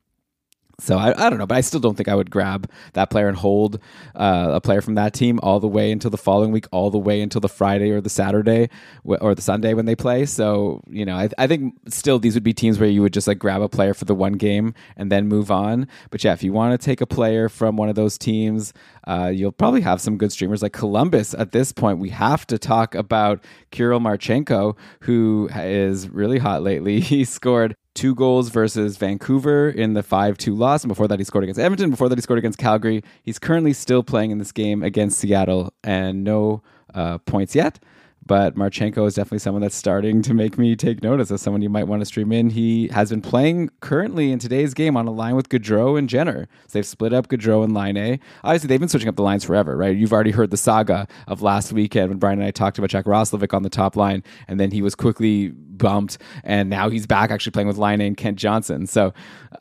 So 0.81 0.97
I, 0.97 1.27
I 1.27 1.29
don't 1.29 1.41
know, 1.41 1.47
but 1.47 1.57
I 1.57 1.61
still 1.61 1.81
don't 1.81 1.97
think 1.97 2.09
I 2.09 2.15
would 2.15 2.31
grab 2.31 2.71
that 2.93 3.11
player 3.11 3.27
and 3.27 3.37
hold 3.37 3.81
uh, 4.15 4.51
a 4.53 4.61
player 4.61 4.81
from 4.81 4.95
that 4.95 5.13
team 5.13 5.41
all 5.43 5.59
the 5.59 5.67
way 5.67 5.91
until 5.91 6.11
the 6.11 6.17
following 6.17 6.53
week, 6.53 6.67
all 6.71 6.91
the 6.91 6.99
way 6.99 7.21
until 7.21 7.41
the 7.41 7.49
Friday 7.49 7.91
or 7.91 8.01
the 8.01 8.09
Saturday 8.09 8.71
or 9.03 9.35
the 9.35 9.43
Sunday 9.43 9.75
when 9.75 9.87
they 9.87 9.97
play. 9.97 10.25
So 10.25 10.81
you 10.89 11.05
know, 11.05 11.17
I, 11.17 11.31
I 11.37 11.49
think 11.49 11.75
still 11.89 12.21
these 12.21 12.35
would 12.35 12.45
be 12.45 12.55
teams 12.55 12.79
where 12.79 12.89
you 12.89 13.03
would 13.03 13.13
just 13.13 13.27
like 13.27 13.41
grab 13.41 13.61
a 13.61 13.69
player 13.69 13.93
for 13.93 14.05
the 14.05 14.15
one 14.15 14.35
game 14.35 14.73
and 14.97 15.11
then 15.11 15.27
move 15.27 15.51
on. 15.51 15.89
But 16.11 16.23
yeah, 16.23 16.33
if 16.33 16.45
you 16.45 16.53
want 16.53 16.81
to 16.81 16.85
take 16.85 17.01
a 17.01 17.07
player 17.07 17.49
from 17.49 17.77
one 17.77 17.89
of 17.89 17.97
those 17.97 18.17
teams, 18.17 18.73
uh, 19.09 19.33
you'll 19.35 19.51
probably 19.51 19.81
have 19.81 20.01
some 20.01 20.17
good 20.17 20.31
streamers 20.31 20.63
like 20.63 20.73
Columbus. 20.73 21.35
At 21.35 21.51
this 21.51 21.73
point, 21.73 21.99
we 21.99 22.11
have 22.11 22.47
to 22.47 22.59
talk 22.59 22.95
about 22.95 23.43
Kirill 23.73 24.01
Marchenko, 24.01 24.77
who 25.01 25.49
is 25.55 26.09
really 26.09 26.39
hot 26.39 26.63
lately. 26.63 27.01
He 27.09 27.25
scored 27.25 27.75
two 27.99 28.15
goals 28.15 28.51
versus 28.51 28.97
Vancouver 28.97 29.69
in 29.69 29.95
the 29.95 30.05
5 30.05 30.39
2 30.39 30.55
loss. 30.55 30.85
And 30.85 30.89
before 30.89 31.09
that, 31.09 31.19
he 31.19 31.25
scored 31.25 31.43
against 31.43 31.59
Edmonton. 31.59 31.91
Before 31.91 32.09
that, 32.09 32.17
he 32.17 32.23
scored 32.23 32.39
against 32.39 32.57
Calgary. 32.57 33.03
He's 33.25 33.41
currently 33.41 33.73
still 33.73 34.05
playing 34.05 34.31
in 34.31 34.39
this 34.39 34.53
game 34.53 34.85
against 34.85 35.19
Seattle 35.19 35.73
and 35.83 36.23
no 36.23 36.63
uh, 36.95 37.19
points 37.19 37.57
yet. 37.57 37.81
But 38.25 38.55
Marchenko 38.55 39.07
is 39.07 39.15
definitely 39.15 39.41
someone 39.41 39.63
that's 39.63 39.75
starting 39.75 40.23
to 40.23 40.35
make 40.35 40.59
me 40.59 40.77
take 40.77 41.03
notice 41.03 41.31
as 41.33 41.41
someone 41.41 41.63
you 41.63 41.71
might 41.71 41.89
want 41.89 42.03
to 42.03 42.07
stream 42.07 42.31
in. 42.31 42.51
He 42.51 42.87
has 42.89 43.11
been 43.11 43.23
playing 43.23 43.71
currently 43.81 44.31
in 44.31 44.39
today's 44.39 44.75
game 44.75 44.97
on 44.97 45.09
a 45.09 45.11
line 45.11 45.35
with 45.35 45.49
Gaudreau 45.49 45.99
and 45.99 46.09
Jenner. 46.09 46.47
So 46.69 46.79
they've 46.79 46.87
split 46.87 47.13
up 47.13 47.29
Gaudreau 47.29 47.65
and 47.65 47.75
Laine. 47.75 48.21
Obviously, 48.45 48.69
they've 48.69 48.79
been 48.79 48.91
switching 48.91 49.09
up 49.09 49.17
the 49.17 49.23
lines 49.23 49.45
forever, 49.45 49.77
right? 49.77 49.97
You've 49.97 50.13
already 50.13 50.31
heard 50.31 50.51
the 50.51 50.57
saga 50.57 51.09
of 51.27 51.43
last 51.43 51.73
weekend 51.73 52.11
when 52.11 52.19
Brian 52.19 52.39
and 52.39 52.47
I 52.47 52.51
talked 52.53 52.79
about 52.79 52.91
Jack 52.91 53.07
Roslovic 53.07 53.55
on 53.55 53.63
the 53.63 53.71
top 53.71 53.97
line, 53.97 54.23
and 54.47 54.61
then 54.61 54.71
he 54.71 54.83
was 54.83 54.95
quickly 54.95 55.55
bumped, 55.79 56.19
and 56.45 56.69
now 56.69 56.91
he's 56.91 57.07
back 57.07 57.31
actually 57.31 57.53
playing 57.53 57.69
with 57.69 57.79
Laine 57.79 58.01
and 58.01 58.17
Kent 58.17 58.39
Johnson. 58.39 58.87
So 58.87 59.13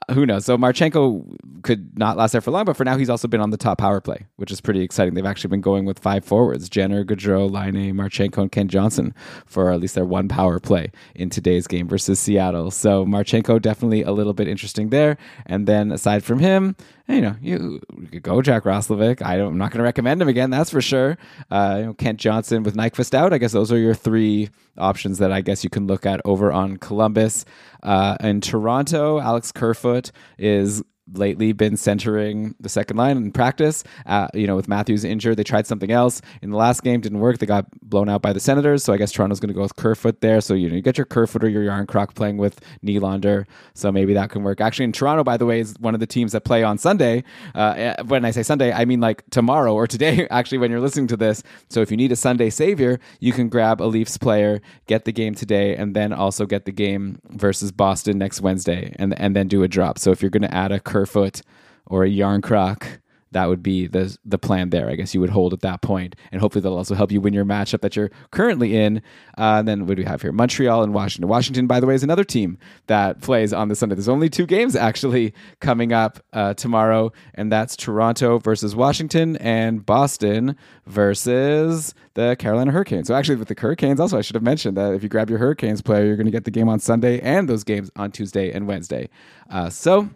uh, 0.09 0.13
who 0.13 0.25
knows? 0.25 0.45
So 0.45 0.57
Marchenko 0.57 1.37
could 1.63 1.97
not 1.97 2.17
last 2.17 2.31
there 2.31 2.41
for 2.41 2.51
long, 2.51 2.65
but 2.65 2.75
for 2.75 2.83
now 2.83 2.97
he's 2.97 3.09
also 3.09 3.27
been 3.27 3.41
on 3.41 3.51
the 3.51 3.57
top 3.57 3.77
power 3.77 4.01
play, 4.01 4.25
which 4.35 4.51
is 4.51 4.59
pretty 4.61 4.81
exciting. 4.81 5.13
They've 5.13 5.25
actually 5.25 5.49
been 5.49 5.61
going 5.61 5.85
with 5.85 5.99
five 5.99 6.25
forwards: 6.25 6.69
Jenner, 6.69 7.03
Gaudreau, 7.05 7.49
Laine, 7.49 7.93
Marchenko, 7.93 8.39
and 8.39 8.51
Kent 8.51 8.71
Johnson 8.71 9.13
for 9.45 9.71
at 9.71 9.79
least 9.79 9.95
their 9.95 10.05
one 10.05 10.27
power 10.27 10.59
play 10.59 10.91
in 11.15 11.29
today's 11.29 11.67
game 11.67 11.87
versus 11.87 12.19
Seattle. 12.19 12.71
So 12.71 13.05
Marchenko 13.05 13.61
definitely 13.61 14.03
a 14.03 14.11
little 14.11 14.33
bit 14.33 14.47
interesting 14.47 14.89
there. 14.89 15.17
And 15.45 15.67
then 15.67 15.91
aside 15.91 16.23
from 16.23 16.39
him, 16.39 16.75
you 17.07 17.21
know, 17.21 17.35
you, 17.41 17.81
you 17.99 18.07
could 18.07 18.23
go 18.23 18.41
Jack 18.41 18.63
Roslovic. 18.63 19.21
I 19.21 19.39
am 19.39 19.57
not 19.57 19.71
going 19.71 19.79
to 19.79 19.83
recommend 19.83 20.21
him 20.21 20.27
again, 20.27 20.49
that's 20.49 20.69
for 20.69 20.81
sure. 20.81 21.17
Uh, 21.49 21.75
you 21.79 21.85
know, 21.85 21.93
Kent 21.93 22.19
Johnson 22.19 22.63
with 22.63 22.75
Nyquist 22.75 23.13
out. 23.13 23.33
I 23.33 23.37
guess 23.37 23.53
those 23.53 23.71
are 23.71 23.77
your 23.77 23.93
three 23.93 24.49
options 24.77 25.17
that 25.19 25.31
I 25.31 25.41
guess 25.41 25.63
you 25.63 25.69
can 25.69 25.87
look 25.87 26.05
at 26.05 26.21
over 26.25 26.51
on 26.51 26.77
Columbus. 26.77 27.45
Uh, 27.81 28.17
in 28.19 28.41
Toronto, 28.41 29.19
Alex 29.19 29.51
Kerfoot 29.51 30.11
is 30.37 30.83
lately 31.13 31.53
been 31.53 31.77
centering 31.77 32.55
the 32.59 32.69
second 32.69 32.97
line 32.97 33.17
in 33.17 33.31
practice. 33.31 33.83
Uh, 34.05 34.27
you 34.33 34.47
know, 34.47 34.55
with 34.55 34.67
Matthews 34.67 35.03
injured, 35.03 35.37
they 35.37 35.43
tried 35.43 35.67
something 35.67 35.91
else 35.91 36.21
in 36.41 36.51
the 36.51 36.57
last 36.57 36.83
game, 36.83 37.01
didn't 37.01 37.19
work. 37.19 37.37
They 37.37 37.45
got 37.45 37.65
blown 37.81 38.09
out 38.09 38.21
by 38.21 38.33
the 38.33 38.39
Senators, 38.39 38.83
so 38.83 38.93
I 38.93 38.97
guess 38.97 39.11
Toronto's 39.11 39.39
going 39.39 39.49
to 39.49 39.53
go 39.53 39.61
with 39.61 39.75
Kerfoot 39.75 40.21
there. 40.21 40.41
So 40.41 40.53
you 40.53 40.69
know, 40.69 40.75
you 40.75 40.81
get 40.81 40.97
your 40.97 41.05
Kerfoot 41.05 41.43
or 41.43 41.49
your 41.49 41.63
Järnkrok 41.63 42.15
playing 42.15 42.37
with 42.37 42.59
Nylander, 42.83 43.45
so 43.73 43.91
maybe 43.91 44.13
that 44.13 44.29
can 44.29 44.43
work. 44.43 44.61
Actually, 44.61 44.85
in 44.85 44.91
Toronto, 44.91 45.23
by 45.23 45.37
the 45.37 45.45
way, 45.45 45.59
is 45.59 45.75
one 45.79 45.93
of 45.93 45.99
the 45.99 46.07
teams 46.07 46.31
that 46.33 46.41
play 46.41 46.63
on 46.63 46.77
Sunday. 46.77 47.23
Uh, 47.55 47.73
eh, 47.77 48.01
when 48.03 48.25
I 48.25 48.31
say 48.31 48.43
Sunday, 48.43 48.71
I 48.71 48.85
mean 48.85 48.99
like 48.99 49.23
tomorrow 49.29 49.73
or 49.73 49.87
today. 49.87 50.27
Actually, 50.31 50.59
when 50.59 50.71
you're 50.71 50.81
listening 50.81 51.07
to 51.07 51.17
this, 51.17 51.43
so 51.69 51.81
if 51.81 51.91
you 51.91 51.97
need 51.97 52.11
a 52.11 52.15
Sunday 52.15 52.49
savior, 52.49 52.99
you 53.19 53.31
can 53.31 53.49
grab 53.49 53.81
a 53.81 53.85
Leafs 53.85 54.17
player, 54.17 54.61
get 54.87 55.05
the 55.05 55.11
game 55.11 55.35
today, 55.35 55.75
and 55.75 55.95
then 55.95 56.13
also 56.13 56.45
get 56.45 56.65
the 56.65 56.71
game 56.71 57.19
versus 57.29 57.71
Boston 57.71 58.17
next 58.17 58.41
Wednesday, 58.41 58.93
and 58.99 59.17
and 59.19 59.35
then 59.35 59.47
do 59.47 59.63
a 59.63 59.67
drop. 59.67 59.97
So 59.99 60.11
if 60.11 60.21
you're 60.21 60.31
going 60.31 60.41
to 60.43 60.53
add 60.53 60.71
a 60.71 60.79
Kerfoot 60.79 60.96
or 61.05 62.03
a 62.03 62.09
Järnkrok 62.09 62.99
that 63.31 63.47
would 63.47 63.61
be 63.61 63.87
the 63.87 64.17
the 64.25 64.37
plan 64.37 64.69
there. 64.69 64.89
I 64.89 64.95
guess 64.95 65.13
you 65.13 65.21
would 65.21 65.29
hold 65.29 65.53
at 65.53 65.61
that 65.61 65.81
point, 65.81 66.15
and 66.31 66.41
hopefully 66.41 66.61
that'll 66.61 66.77
also 66.77 66.95
help 66.95 67.11
you 67.11 67.21
win 67.21 67.33
your 67.33 67.45
matchup 67.45 67.81
that 67.81 67.95
you're 67.95 68.09
currently 68.31 68.75
in. 68.75 68.97
Uh, 69.37 69.59
and 69.59 69.67
then 69.67 69.85
what 69.85 69.97
do 69.97 70.01
we 70.01 70.07
have 70.07 70.21
here? 70.21 70.31
Montreal 70.31 70.83
and 70.83 70.93
Washington. 70.93 71.27
Washington, 71.27 71.67
by 71.67 71.79
the 71.79 71.85
way, 71.85 71.95
is 71.95 72.03
another 72.03 72.23
team 72.23 72.57
that 72.87 73.21
plays 73.21 73.53
on 73.53 73.67
the 73.67 73.75
Sunday. 73.75 73.95
There's 73.95 74.09
only 74.09 74.29
two 74.29 74.45
games 74.45 74.75
actually 74.75 75.33
coming 75.59 75.91
up 75.93 76.19
uh, 76.33 76.53
tomorrow, 76.53 77.11
and 77.33 77.51
that's 77.51 77.75
Toronto 77.75 78.39
versus 78.39 78.75
Washington 78.75 79.35
and 79.37 79.85
Boston 79.85 80.55
versus 80.85 81.93
the 82.13 82.35
Carolina 82.39 82.71
Hurricanes. 82.71 83.07
So 83.07 83.15
actually, 83.15 83.35
with 83.35 83.49
the 83.49 83.55
Hurricanes, 83.59 83.99
also 83.99 84.17
I 84.17 84.21
should 84.21 84.35
have 84.35 84.43
mentioned 84.43 84.77
that 84.77 84.93
if 84.93 85.03
you 85.03 85.09
grab 85.09 85.29
your 85.29 85.39
Hurricanes 85.39 85.81
player, 85.81 86.05
you're 86.05 86.15
going 86.15 86.25
to 86.25 86.31
get 86.31 86.45
the 86.45 86.51
game 86.51 86.69
on 86.69 86.79
Sunday 86.79 87.19
and 87.19 87.47
those 87.49 87.63
games 87.63 87.91
on 87.95 88.11
Tuesday 88.11 88.51
and 88.51 88.67
Wednesday. 88.67 89.09
Uh, 89.49 89.69
so 89.69 90.09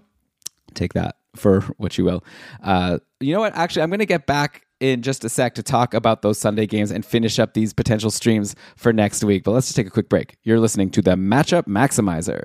take 0.74 0.94
that 0.94 1.16
for 1.36 1.62
what 1.78 1.98
you 1.98 2.06
will. 2.06 2.24
Uh, 2.64 3.00
you 3.20 3.34
know 3.34 3.40
what? 3.40 3.56
Actually, 3.56 3.84
I'm 3.84 3.90
going 3.90 4.00
to 4.00 4.06
get 4.06 4.26
back 4.26 4.66
in 4.80 5.02
just 5.02 5.24
a 5.24 5.30
sec 5.30 5.56
to 5.56 5.64
talk 5.64 5.94
about 5.94 6.22
those 6.22 6.40
Sunday 6.40 6.66
games 6.66 6.92
and 6.92 7.06
finish 7.06 7.40
up 7.40 7.54
these 7.54 7.72
potential 7.72 8.10
streams 8.10 8.56
for 8.76 8.92
next 8.92 9.24
week. 9.24 9.44
But 9.44 9.52
let's 9.52 9.68
just 9.68 9.76
take 9.76 9.88
a 9.88 9.92
quick 9.92 10.10
break. 10.10 10.38
You're 10.44 10.60
listening 10.60 10.90
to 10.92 11.02
the 11.02 11.12
Matchup 11.12 11.64
Maximizer. 11.64 12.44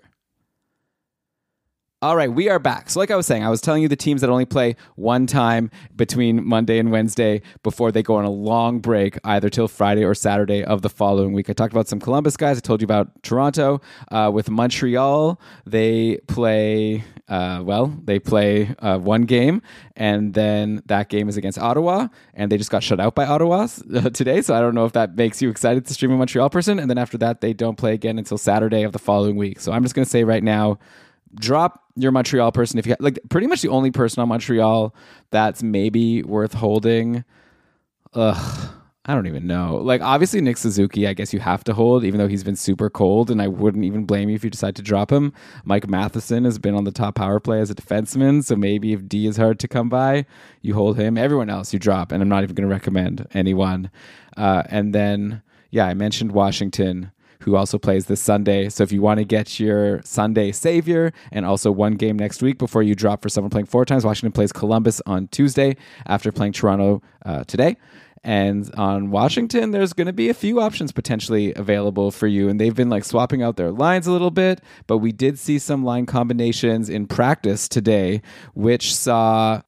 All 2.03 2.15
right, 2.15 2.31
we 2.31 2.51
are 2.51 2.59
back. 2.59 2.91
So, 2.91 3.01
like 3.01 3.11
I 3.11 3.17
was 3.17 3.27
saying, 3.27 3.43
I 3.43 3.49
was 3.49 3.62
telling 3.62 3.81
you 3.81 3.89
the 3.89 3.97
teams 3.97 4.21
that 4.21 4.29
only 4.29 4.45
play 4.45 4.77
one 4.97 5.27
time 5.27 5.71
between 5.97 6.47
Monday 6.47 6.79
and 6.79 6.93
Wednesday 6.93 7.41
before 7.62 7.91
they 7.91 8.03
go 8.03 8.17
on 8.17 8.27
a 8.27 8.31
long 8.31 8.81
break, 8.81 9.19
either 9.25 9.49
till 9.49 9.67
Friday 9.67 10.05
or 10.05 10.15
Saturday 10.15 10.62
of 10.62 10.83
the 10.83 10.91
following 10.91 11.33
week. 11.33 11.49
I 11.49 11.55
talked 11.55 11.73
about 11.73 11.89
some 11.89 11.99
Columbus 11.99 12.37
guys. 12.37 12.59
I 12.59 12.61
told 12.61 12.83
you 12.83 12.85
about 12.85 13.23
Toronto. 13.23 13.81
Uh, 14.12 14.31
with 14.33 14.51
Montreal, 14.51 15.41
they 15.65 16.19
play, 16.29 17.03
uh, 17.29 17.61
well, 17.65 17.87
they 18.05 18.19
play 18.19 18.75
uh, 18.79 18.99
one 18.99 19.23
game, 19.23 19.61
and 19.97 20.33
then 20.35 20.83
that 20.87 21.09
game 21.09 21.29
is 21.29 21.37
against 21.37 21.59
Ottawa, 21.59 22.09
and 22.35 22.53
they 22.53 22.57
just 22.57 22.71
got 22.71 22.83
shut 22.83 23.01
out 23.01 23.15
by 23.15 23.27
Ottawa 23.27 23.67
today. 24.15 24.43
So, 24.43 24.55
I 24.55 24.61
don't 24.61 24.75
know 24.75 24.85
if 24.85 24.93
that 24.93 25.17
makes 25.17 25.43
you 25.43 25.51
excited 25.51 25.87
to 25.87 25.95
stream 25.95 26.12
a 26.12 26.17
Montreal 26.17 26.51
person. 26.51 26.79
And 26.79 26.89
then 26.89 26.99
after 26.99 27.19
that, 27.19 27.41
they 27.41 27.53
don't 27.53 27.77
play 27.77 27.95
again 27.95 28.19
until 28.19 28.39
Saturday 28.39 28.85
of 28.85 28.93
the 28.93 29.01
following 29.01 29.37
week. 29.37 29.59
So, 29.61 29.73
I'm 29.73 29.83
just 29.83 29.95
going 29.95 30.05
to 30.05 30.11
say 30.11 30.23
right 30.23 30.43
now, 30.43 30.79
drop 31.35 31.83
your 31.97 32.12
Montreal 32.12 32.53
person 32.53 32.79
if 32.79 32.87
you 32.87 32.95
like 33.01 33.19
pretty 33.29 33.47
much 33.47 33.62
the 33.62 33.69
only 33.69 33.91
person 33.91 34.23
on 34.23 34.29
Montreal 34.29 34.95
that's 35.31 35.62
maybe 35.62 36.23
worth 36.23 36.55
holding. 36.55 37.25
Ugh, 38.15 38.71
I 39.09 39.14
don't 39.14 39.29
even 39.29 39.47
know. 39.47 39.77
Like 39.77 40.01
obviously 40.01 40.40
Nick 40.40 40.57
Suzuki, 40.57 41.07
I 41.07 41.12
guess 41.12 41.33
you 41.33 41.38
have 41.38 41.62
to 41.64 41.75
hold, 41.75 42.05
even 42.05 42.19
though 42.19 42.27
he's 42.27 42.42
been 42.42 42.57
super 42.57 42.90
cold, 42.90 43.31
and 43.31 43.40
I 43.40 43.47
wouldn't 43.47 43.85
even 43.85 44.05
blame 44.05 44.29
you 44.29 44.35
if 44.35 44.42
you 44.42 44.51
decide 44.51 44.75
to 44.77 44.83
drop 44.83 45.12
him. 45.12 45.33
Mike 45.64 45.88
Matheson 45.88 46.45
has 46.45 46.59
been 46.59 46.75
on 46.75 46.85
the 46.85 46.90
top 46.90 47.14
power 47.14 47.38
play 47.38 47.61
as 47.61 47.71
a 47.71 47.75
defenseman, 47.75 48.42
so 48.42 48.57
maybe 48.57 48.92
if 48.92 49.09
D 49.09 49.27
is 49.27 49.37
hard 49.37 49.61
to 49.61 49.69
come 49.69 49.88
by, 49.88 50.27
you 50.61 50.75
hold 50.75 50.99
him. 50.99 51.16
Everyone 51.16 51.49
else 51.49 51.73
you 51.73 51.79
drop, 51.79 52.11
and 52.11 52.21
I'm 52.21 52.29
not 52.29 52.42
even 52.42 52.57
going 52.57 52.69
to 52.69 52.75
recommend 52.75 53.27
anyone. 53.33 53.90
Uh, 54.37 54.64
and 54.71 54.92
then 54.92 55.42
yeah, 55.71 55.87
I 55.87 55.95
mentioned 55.95 56.33
Washington 56.33 57.12
who 57.40 57.55
also 57.55 57.79
plays 57.79 58.07
this 58.07 58.21
Sunday. 58.21 58.69
So 58.69 58.83
if 58.83 58.90
you 58.90 59.03
want 59.03 59.19
to 59.19 59.25
get 59.25 59.61
your 59.61 60.01
Sunday 60.03 60.51
savior 60.51 61.12
and 61.31 61.45
also 61.47 61.71
one 61.71 61.95
game 61.95 62.16
next 62.16 62.42
week 62.42 62.59
before 62.59 62.83
you 62.83 62.95
drop 62.95 63.23
for 63.23 63.29
someone 63.29 63.51
playing 63.51 63.66
four 63.66 63.85
times, 63.85 64.05
Washington 64.05 64.33
plays 64.33 64.53
Columbus 64.53 65.01
on 65.07 65.29
Tuesday 65.29 65.77
after 66.07 66.33
playing 66.33 66.55
Toronto 66.55 67.03
uh, 67.25 67.45
today. 67.45 67.77
And 68.27 68.75
on 68.75 69.12
Washington, 69.12 69.71
there's 69.71 69.93
going 69.93 70.09
to 70.09 70.12
be 70.12 70.29
a 70.29 70.35
few 70.35 70.61
options 70.61 70.91
potentially 70.91 71.55
available 71.55 72.11
for 72.11 72.27
you. 72.27 72.49
And 72.49 72.61
they've 72.61 72.75
been 72.75 72.91
like 72.91 73.05
swapping 73.05 73.41
out 73.41 73.57
their 73.57 73.71
lines 73.71 74.09
a 74.09 74.11
little 74.11 74.33
bit, 74.33 74.61
but 74.89 74.99
we 74.99 75.12
did 75.12 75.39
see 75.39 75.61
some 75.61 75.85
line 75.85 76.07
combinations 76.07 76.89
in 76.89 77.07
practice 77.07 77.69
today, 77.69 78.23
which 78.55 78.93
saw 78.93 79.62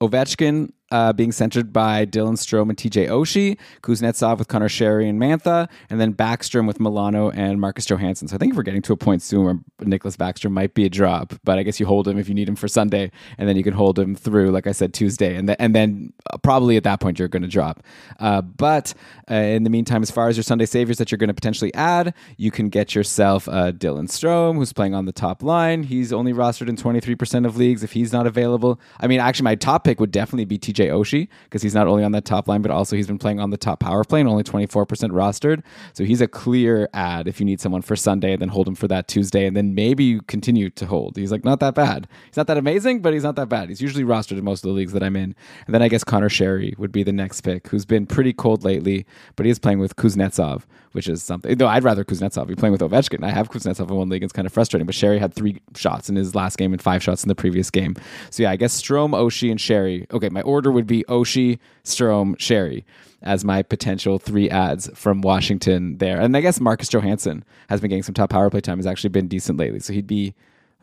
Ovechkin 0.00 0.70
uh, 0.90 1.12
being 1.12 1.32
centered 1.32 1.72
by 1.72 2.06
Dylan 2.06 2.34
Strome 2.34 2.68
and 2.68 2.76
TJ 2.76 3.08
Oshie, 3.08 3.58
Kuznetsov 3.82 4.38
with 4.38 4.48
Connor 4.48 4.68
Sheary 4.68 5.08
and 5.08 5.20
Mantha, 5.20 5.68
and 5.90 6.00
then 6.00 6.14
Backstrom 6.14 6.66
with 6.66 6.78
Milano 6.78 7.30
and 7.30 7.60
Marcus 7.60 7.86
Johansson. 7.86 8.28
So 8.28 8.36
I 8.36 8.38
think 8.38 8.54
we're 8.54 8.62
getting 8.62 8.82
to 8.82 8.92
a 8.92 8.96
point 8.96 9.22
soon 9.22 9.44
where 9.44 9.58
Nicklas 9.80 10.16
Backstrom 10.16 10.52
might 10.52 10.74
be 10.74 10.84
a 10.84 10.88
drop, 10.88 11.34
but 11.44 11.58
I 11.58 11.64
guess 11.64 11.80
you 11.80 11.86
hold 11.86 12.06
him 12.06 12.18
if 12.18 12.28
you 12.28 12.34
need 12.34 12.48
him 12.48 12.56
for 12.56 12.68
Sunday, 12.68 13.10
and 13.36 13.48
then 13.48 13.56
you 13.56 13.64
can 13.64 13.72
hold 13.72 13.98
him 13.98 14.14
through, 14.14 14.50
like 14.50 14.66
I 14.66 14.72
said, 14.72 14.94
Tuesday, 14.94 15.34
and, 15.34 15.48
th- 15.48 15.56
and 15.58 15.74
then 15.74 16.12
uh, 16.32 16.38
probably 16.38 16.76
at 16.76 16.84
that 16.84 17.00
point 17.00 17.18
you're 17.18 17.28
going 17.28 17.42
to 17.42 17.48
drop. 17.48 17.82
Uh, 18.20 18.42
but 18.42 18.94
uh, 19.30 19.34
in 19.34 19.64
the 19.64 19.70
meantime, 19.70 20.02
as 20.02 20.10
far 20.10 20.28
as 20.28 20.36
your 20.36 20.44
Sunday 20.44 20.66
saviors 20.66 20.98
that 20.98 21.10
you're 21.10 21.18
going 21.18 21.28
to 21.28 21.34
potentially 21.34 21.74
add, 21.74 22.14
you 22.36 22.50
can 22.52 22.68
get 22.68 22.94
yourself 22.94 23.48
uh, 23.48 23.72
Dylan 23.72 24.08
Strome, 24.08 24.56
who's 24.56 24.72
playing 24.72 24.94
on 24.94 25.04
the 25.04 25.12
top 25.12 25.42
line. 25.42 25.82
He's 25.82 26.12
only 26.12 26.32
rostered 26.32 26.68
in 26.68 26.76
23% 26.76 27.44
of 27.44 27.56
leagues 27.56 27.82
if 27.82 27.92
he's 27.92 28.12
not 28.12 28.26
available. 28.26 28.80
I 29.00 29.08
mean, 29.08 29.18
actually, 29.18 29.44
my 29.44 29.56
top 29.56 29.82
pick 29.82 29.98
would 29.98 30.12
definitely 30.12 30.44
be 30.44 30.58
TJ 30.58 30.75
TJ 30.76 30.90
Oshie 30.90 31.28
because 31.44 31.62
he's 31.62 31.74
not 31.74 31.86
only 31.86 32.04
on 32.04 32.12
that 32.12 32.24
top 32.24 32.48
line, 32.48 32.62
but 32.62 32.70
also 32.70 32.96
he's 32.96 33.06
been 33.06 33.18
playing 33.18 33.40
on 33.40 33.50
the 33.50 33.56
top 33.56 33.80
power 33.80 34.04
play 34.04 34.20
and 34.20 34.28
only 34.28 34.42
24% 34.44 34.86
rostered. 34.86 35.62
So 35.92 36.04
he's 36.04 36.20
a 36.20 36.28
clear 36.28 36.88
ad 36.92 37.28
if 37.28 37.40
you 37.40 37.46
need 37.46 37.60
someone 37.60 37.82
for 37.82 37.96
Sunday 37.96 38.32
and 38.32 38.42
then 38.42 38.48
hold 38.48 38.68
him 38.68 38.74
for 38.74 38.88
that 38.88 39.08
Tuesday 39.08 39.46
and 39.46 39.56
then 39.56 39.74
maybe 39.74 40.04
you 40.04 40.22
continue 40.22 40.70
to 40.70 40.86
hold. 40.86 41.16
He's 41.16 41.32
like 41.32 41.44
not 41.44 41.60
that 41.60 41.74
bad. 41.74 42.08
He's 42.26 42.36
not 42.36 42.46
that 42.48 42.58
amazing, 42.58 43.00
but 43.00 43.12
he's 43.12 43.24
not 43.24 43.36
that 43.36 43.48
bad. 43.48 43.68
He's 43.68 43.80
usually 43.80 44.04
rostered 44.04 44.38
in 44.38 44.44
most 44.44 44.64
of 44.64 44.68
the 44.68 44.74
leagues 44.74 44.92
that 44.92 45.02
I'm 45.02 45.16
in. 45.16 45.34
And 45.66 45.74
then 45.74 45.82
I 45.82 45.88
guess 45.88 46.04
Connor 46.04 46.28
Sheary 46.28 46.78
would 46.78 46.92
be 46.92 47.02
the 47.02 47.12
next 47.12 47.40
pick, 47.40 47.68
who's 47.68 47.84
been 47.84 48.06
pretty 48.06 48.32
cold 48.32 48.64
lately, 48.64 49.06
but 49.36 49.46
he 49.46 49.50
is 49.50 49.58
playing 49.58 49.78
with 49.78 49.96
Kuznetsov, 49.96 50.62
which 50.92 51.08
is 51.08 51.22
something. 51.22 51.56
No, 51.58 51.66
I'd 51.66 51.84
rather 51.84 52.04
Kuznetsov 52.04 52.46
be 52.46 52.54
playing 52.54 52.72
with 52.72 52.80
Ovechkin. 52.80 53.24
I 53.24 53.30
have 53.30 53.50
Kuznetsov 53.50 53.90
in 53.90 53.96
one 53.96 54.08
league. 54.08 54.22
It's 54.22 54.32
kind 54.32 54.46
of 54.46 54.52
frustrating, 54.52 54.86
but 54.86 54.94
Sheary 54.94 55.18
had 55.18 55.34
three 55.34 55.60
shots 55.74 56.08
in 56.08 56.16
his 56.16 56.34
last 56.34 56.58
game 56.58 56.72
and 56.72 56.82
five 56.82 57.02
shots 57.02 57.24
in 57.24 57.28
the 57.28 57.34
previous 57.34 57.70
game. 57.70 57.96
So 58.30 58.42
yeah, 58.42 58.50
I 58.50 58.56
guess 58.56 58.80
Strome, 58.80 59.10
Oshie, 59.10 59.50
and 59.50 59.60
Sheary. 59.60 60.10
Okay, 60.12 60.28
my 60.28 60.42
order 60.42 60.65
would 60.70 60.86
be 60.86 61.04
Oshie, 61.08 61.58
Strome, 61.84 62.36
Sheary 62.36 62.84
as 63.22 63.44
my 63.44 63.62
potential 63.62 64.18
three 64.18 64.48
ads 64.48 64.88
from 64.94 65.20
Washington 65.20 65.98
there. 65.98 66.20
And 66.20 66.36
I 66.36 66.40
guess 66.40 66.60
Marcus 66.60 66.88
Johansson 66.88 67.44
has 67.68 67.80
been 67.80 67.90
getting 67.90 68.02
some 68.02 68.14
top 68.14 68.30
power 68.30 68.48
play 68.50 68.60
time, 68.60 68.78
has 68.78 68.86
actually 68.86 69.10
been 69.10 69.26
decent 69.26 69.58
lately. 69.58 69.80
So 69.80 69.92
he'd 69.92 70.06
be, 70.06 70.34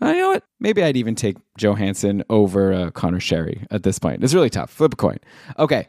uh, 0.01 0.07
you 0.07 0.17
know 0.17 0.29
what? 0.29 0.43
Maybe 0.59 0.83
I'd 0.83 0.97
even 0.97 1.15
take 1.15 1.37
Johansson 1.57 2.23
over 2.29 2.73
uh, 2.73 2.91
Connor 2.91 3.19
Sheary 3.19 3.65
at 3.71 3.83
this 3.83 3.99
point. 3.99 4.23
It's 4.23 4.33
really 4.33 4.49
tough. 4.49 4.71
Flip 4.71 4.93
a 4.93 4.97
coin. 4.97 5.19
Okay. 5.57 5.87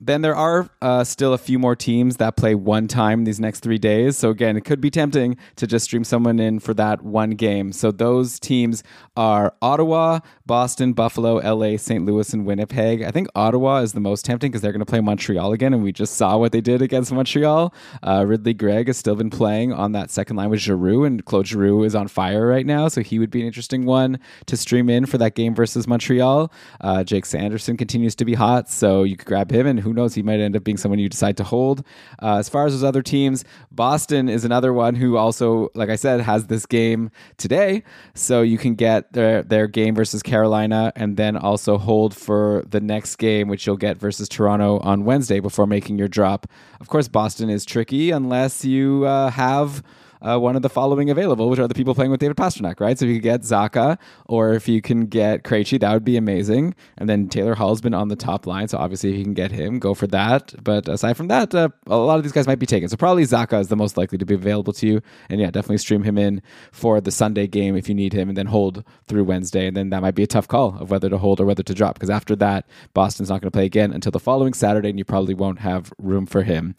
Then 0.00 0.22
there 0.22 0.34
are 0.34 0.68
uh, 0.82 1.04
still 1.04 1.32
a 1.32 1.38
few 1.38 1.58
more 1.58 1.76
teams 1.76 2.16
that 2.16 2.36
play 2.36 2.54
one 2.54 2.88
time 2.88 3.24
these 3.24 3.40
next 3.40 3.60
three 3.60 3.78
days. 3.78 4.18
So 4.18 4.28
again, 4.28 4.56
it 4.56 4.64
could 4.64 4.80
be 4.80 4.90
tempting 4.90 5.36
to 5.56 5.66
just 5.66 5.84
stream 5.84 6.04
someone 6.04 6.40
in 6.40 6.58
for 6.58 6.74
that 6.74 7.02
one 7.02 7.30
game. 7.30 7.72
So 7.72 7.90
those 7.90 8.40
teams 8.40 8.82
are 9.16 9.54
Ottawa, 9.62 10.18
Boston, 10.46 10.92
Buffalo, 10.92 11.36
LA, 11.36 11.78
St. 11.78 12.04
Louis, 12.04 12.34
and 12.34 12.44
Winnipeg. 12.44 13.02
I 13.02 13.10
think 13.10 13.28
Ottawa 13.34 13.78
is 13.78 13.94
the 13.94 14.00
most 14.00 14.26
tempting 14.26 14.50
because 14.50 14.60
they're 14.60 14.72
going 14.72 14.80
to 14.80 14.86
play 14.86 15.00
Montreal 15.00 15.54
again, 15.54 15.72
and 15.72 15.82
we 15.82 15.90
just 15.90 16.16
saw 16.16 16.36
what 16.36 16.52
they 16.52 16.60
did 16.60 16.82
against 16.82 17.10
Montreal. 17.12 17.72
Uh, 18.02 18.24
Ridly 18.26 18.52
Greig 18.52 18.88
has 18.88 18.98
still 18.98 19.16
been 19.16 19.30
playing 19.30 19.72
on 19.72 19.92
that 19.92 20.10
second 20.10 20.36
line 20.36 20.50
with 20.50 20.60
Giroux, 20.60 21.04
and 21.04 21.24
Claude 21.24 21.46
Giroux 21.46 21.82
is 21.84 21.94
on 21.94 22.08
fire 22.08 22.46
right 22.46 22.66
now, 22.66 22.88
so 22.88 23.00
he 23.00 23.18
would 23.18 23.30
be 23.30 23.40
an 23.40 23.46
interesting 23.46 23.86
one 23.86 24.18
to 24.44 24.56
stream 24.58 24.90
in 24.90 25.06
for 25.06 25.16
that 25.16 25.34
game 25.34 25.54
versus 25.54 25.88
Montreal. 25.88 26.52
Uh, 26.82 27.02
Jake 27.04 27.24
Sanderson 27.24 27.78
continues 27.78 28.14
to 28.16 28.26
be 28.26 28.34
hot, 28.34 28.68
so 28.68 29.02
you 29.02 29.16
could 29.16 29.26
grab 29.26 29.50
him, 29.50 29.66
and 29.66 29.80
who 29.80 29.94
knows, 29.94 30.12
he 30.12 30.22
might 30.22 30.40
end 30.40 30.56
up 30.56 30.64
being 30.64 30.76
someone 30.76 30.98
you 30.98 31.08
decide 31.08 31.38
to 31.38 31.44
hold. 31.44 31.82
Uh, 32.22 32.36
as 32.36 32.50
far 32.50 32.66
as 32.66 32.74
those 32.74 32.84
other 32.84 33.02
teams, 33.02 33.46
Boston 33.70 34.28
is 34.28 34.44
another 34.44 34.74
one 34.74 34.94
who 34.94 35.16
also, 35.16 35.70
like 35.74 35.88
I 35.88 35.96
said, 35.96 36.20
has 36.20 36.48
this 36.48 36.66
game 36.66 37.10
today, 37.38 37.82
so 38.12 38.42
you 38.42 38.58
can 38.58 38.74
get 38.74 39.10
their 39.14 39.42
their 39.42 39.66
game 39.66 39.94
versus 39.94 40.22
Carolina, 40.22 40.33
and 40.34 41.16
then 41.16 41.36
also 41.36 41.78
hold 41.78 42.14
for 42.14 42.64
the 42.68 42.80
next 42.80 43.16
game, 43.16 43.48
which 43.48 43.66
you'll 43.66 43.76
get 43.76 43.96
versus 43.96 44.28
Toronto 44.28 44.78
on 44.80 45.04
Wednesday 45.04 45.40
before 45.40 45.66
making 45.66 45.98
your 45.98 46.08
drop. 46.08 46.46
Of 46.80 46.88
course, 46.88 47.08
Boston 47.08 47.50
is 47.50 47.64
tricky 47.64 48.10
unless 48.10 48.64
you 48.64 49.04
uh, 49.04 49.30
have 49.30 49.82
uh, 50.24 50.38
one 50.38 50.56
of 50.56 50.62
the 50.62 50.68
following 50.68 51.10
available, 51.10 51.50
which 51.50 51.58
are 51.58 51.68
the 51.68 51.74
people 51.74 51.94
playing 51.94 52.10
with 52.10 52.20
David 52.20 52.36
Pastrnak, 52.36 52.80
right? 52.80 52.98
So 52.98 53.04
if 53.04 53.10
you 53.10 53.16
could 53.16 53.22
get 53.22 53.40
Zacha 53.42 53.98
or 54.26 54.54
if 54.54 54.66
you 54.66 54.80
can 54.80 55.06
get 55.06 55.44
Krejci, 55.44 55.78
that 55.80 55.92
would 55.92 56.04
be 56.04 56.16
amazing. 56.16 56.74
And 56.96 57.08
then 57.08 57.28
Taylor 57.28 57.54
Hall's 57.54 57.80
been 57.80 57.94
on 57.94 58.08
the 58.08 58.16
top 58.16 58.46
line, 58.46 58.68
so 58.68 58.78
obviously 58.78 59.10
if 59.10 59.18
you 59.18 59.24
can 59.24 59.34
get 59.34 59.50
him, 59.50 59.78
go 59.78 59.94
for 59.94 60.06
that. 60.08 60.54
But 60.62 60.88
aside 60.88 61.16
from 61.16 61.28
that, 61.28 61.54
uh, 61.54 61.68
a 61.86 61.96
lot 61.96 62.16
of 62.16 62.22
these 62.22 62.32
guys 62.32 62.46
might 62.46 62.58
be 62.58 62.66
taken. 62.66 62.88
So 62.88 62.96
probably 62.96 63.24
Zacha 63.24 63.60
is 63.60 63.68
the 63.68 63.76
most 63.76 63.96
likely 63.96 64.18
to 64.18 64.24
be 64.24 64.34
available 64.34 64.72
to 64.74 64.86
you. 64.86 65.02
And 65.28 65.40
yeah, 65.40 65.50
definitely 65.50 65.78
stream 65.78 66.02
him 66.02 66.16
in 66.16 66.40
for 66.72 67.00
the 67.00 67.10
Sunday 67.10 67.46
game 67.46 67.76
if 67.76 67.88
you 67.88 67.94
need 67.94 68.12
him, 68.12 68.28
and 68.28 68.38
then 68.38 68.46
hold 68.46 68.82
through 69.06 69.24
Wednesday. 69.24 69.66
And 69.66 69.76
then 69.76 69.90
that 69.90 70.00
might 70.02 70.14
be 70.14 70.22
a 70.22 70.26
tough 70.26 70.48
call 70.48 70.78
of 70.80 70.90
whether 70.90 71.10
to 71.10 71.18
hold 71.18 71.40
or 71.40 71.44
whether 71.44 71.62
to 71.62 71.74
drop, 71.74 71.94
because 71.94 72.10
after 72.10 72.34
that, 72.36 72.66
Boston's 72.94 73.28
not 73.28 73.40
going 73.40 73.50
to 73.50 73.56
play 73.56 73.66
again 73.66 73.92
until 73.92 74.12
the 74.12 74.20
following 74.20 74.54
Saturday, 74.54 74.88
and 74.88 74.98
you 74.98 75.04
probably 75.04 75.34
won't 75.34 75.58
have 75.58 75.92
room 75.98 76.26
for 76.26 76.42
him 76.42 76.74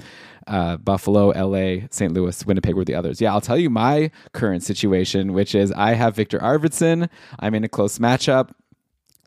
uh, 0.47 0.77
Buffalo, 0.77 1.29
LA, 1.29 1.88
St. 1.89 2.13
Louis, 2.13 2.45
Winnipeg 2.45 2.75
were 2.75 2.86
the 2.86 2.95
others. 2.95 3.21
Yeah, 3.21 3.34
I'll 3.34 3.41
tell 3.41 3.58
you 3.58 3.69
my 3.69 4.12
current 4.34 4.63
situation, 4.63 5.34
which 5.34 5.55
is 5.55 5.71
I 5.71 5.93
have 5.93 6.15
Viktor 6.15 6.39
Arvidsson. 6.39 7.10
I'm 7.39 7.55
in 7.55 7.63
a 7.63 7.69
close 7.69 7.99
matchup. 7.99 8.51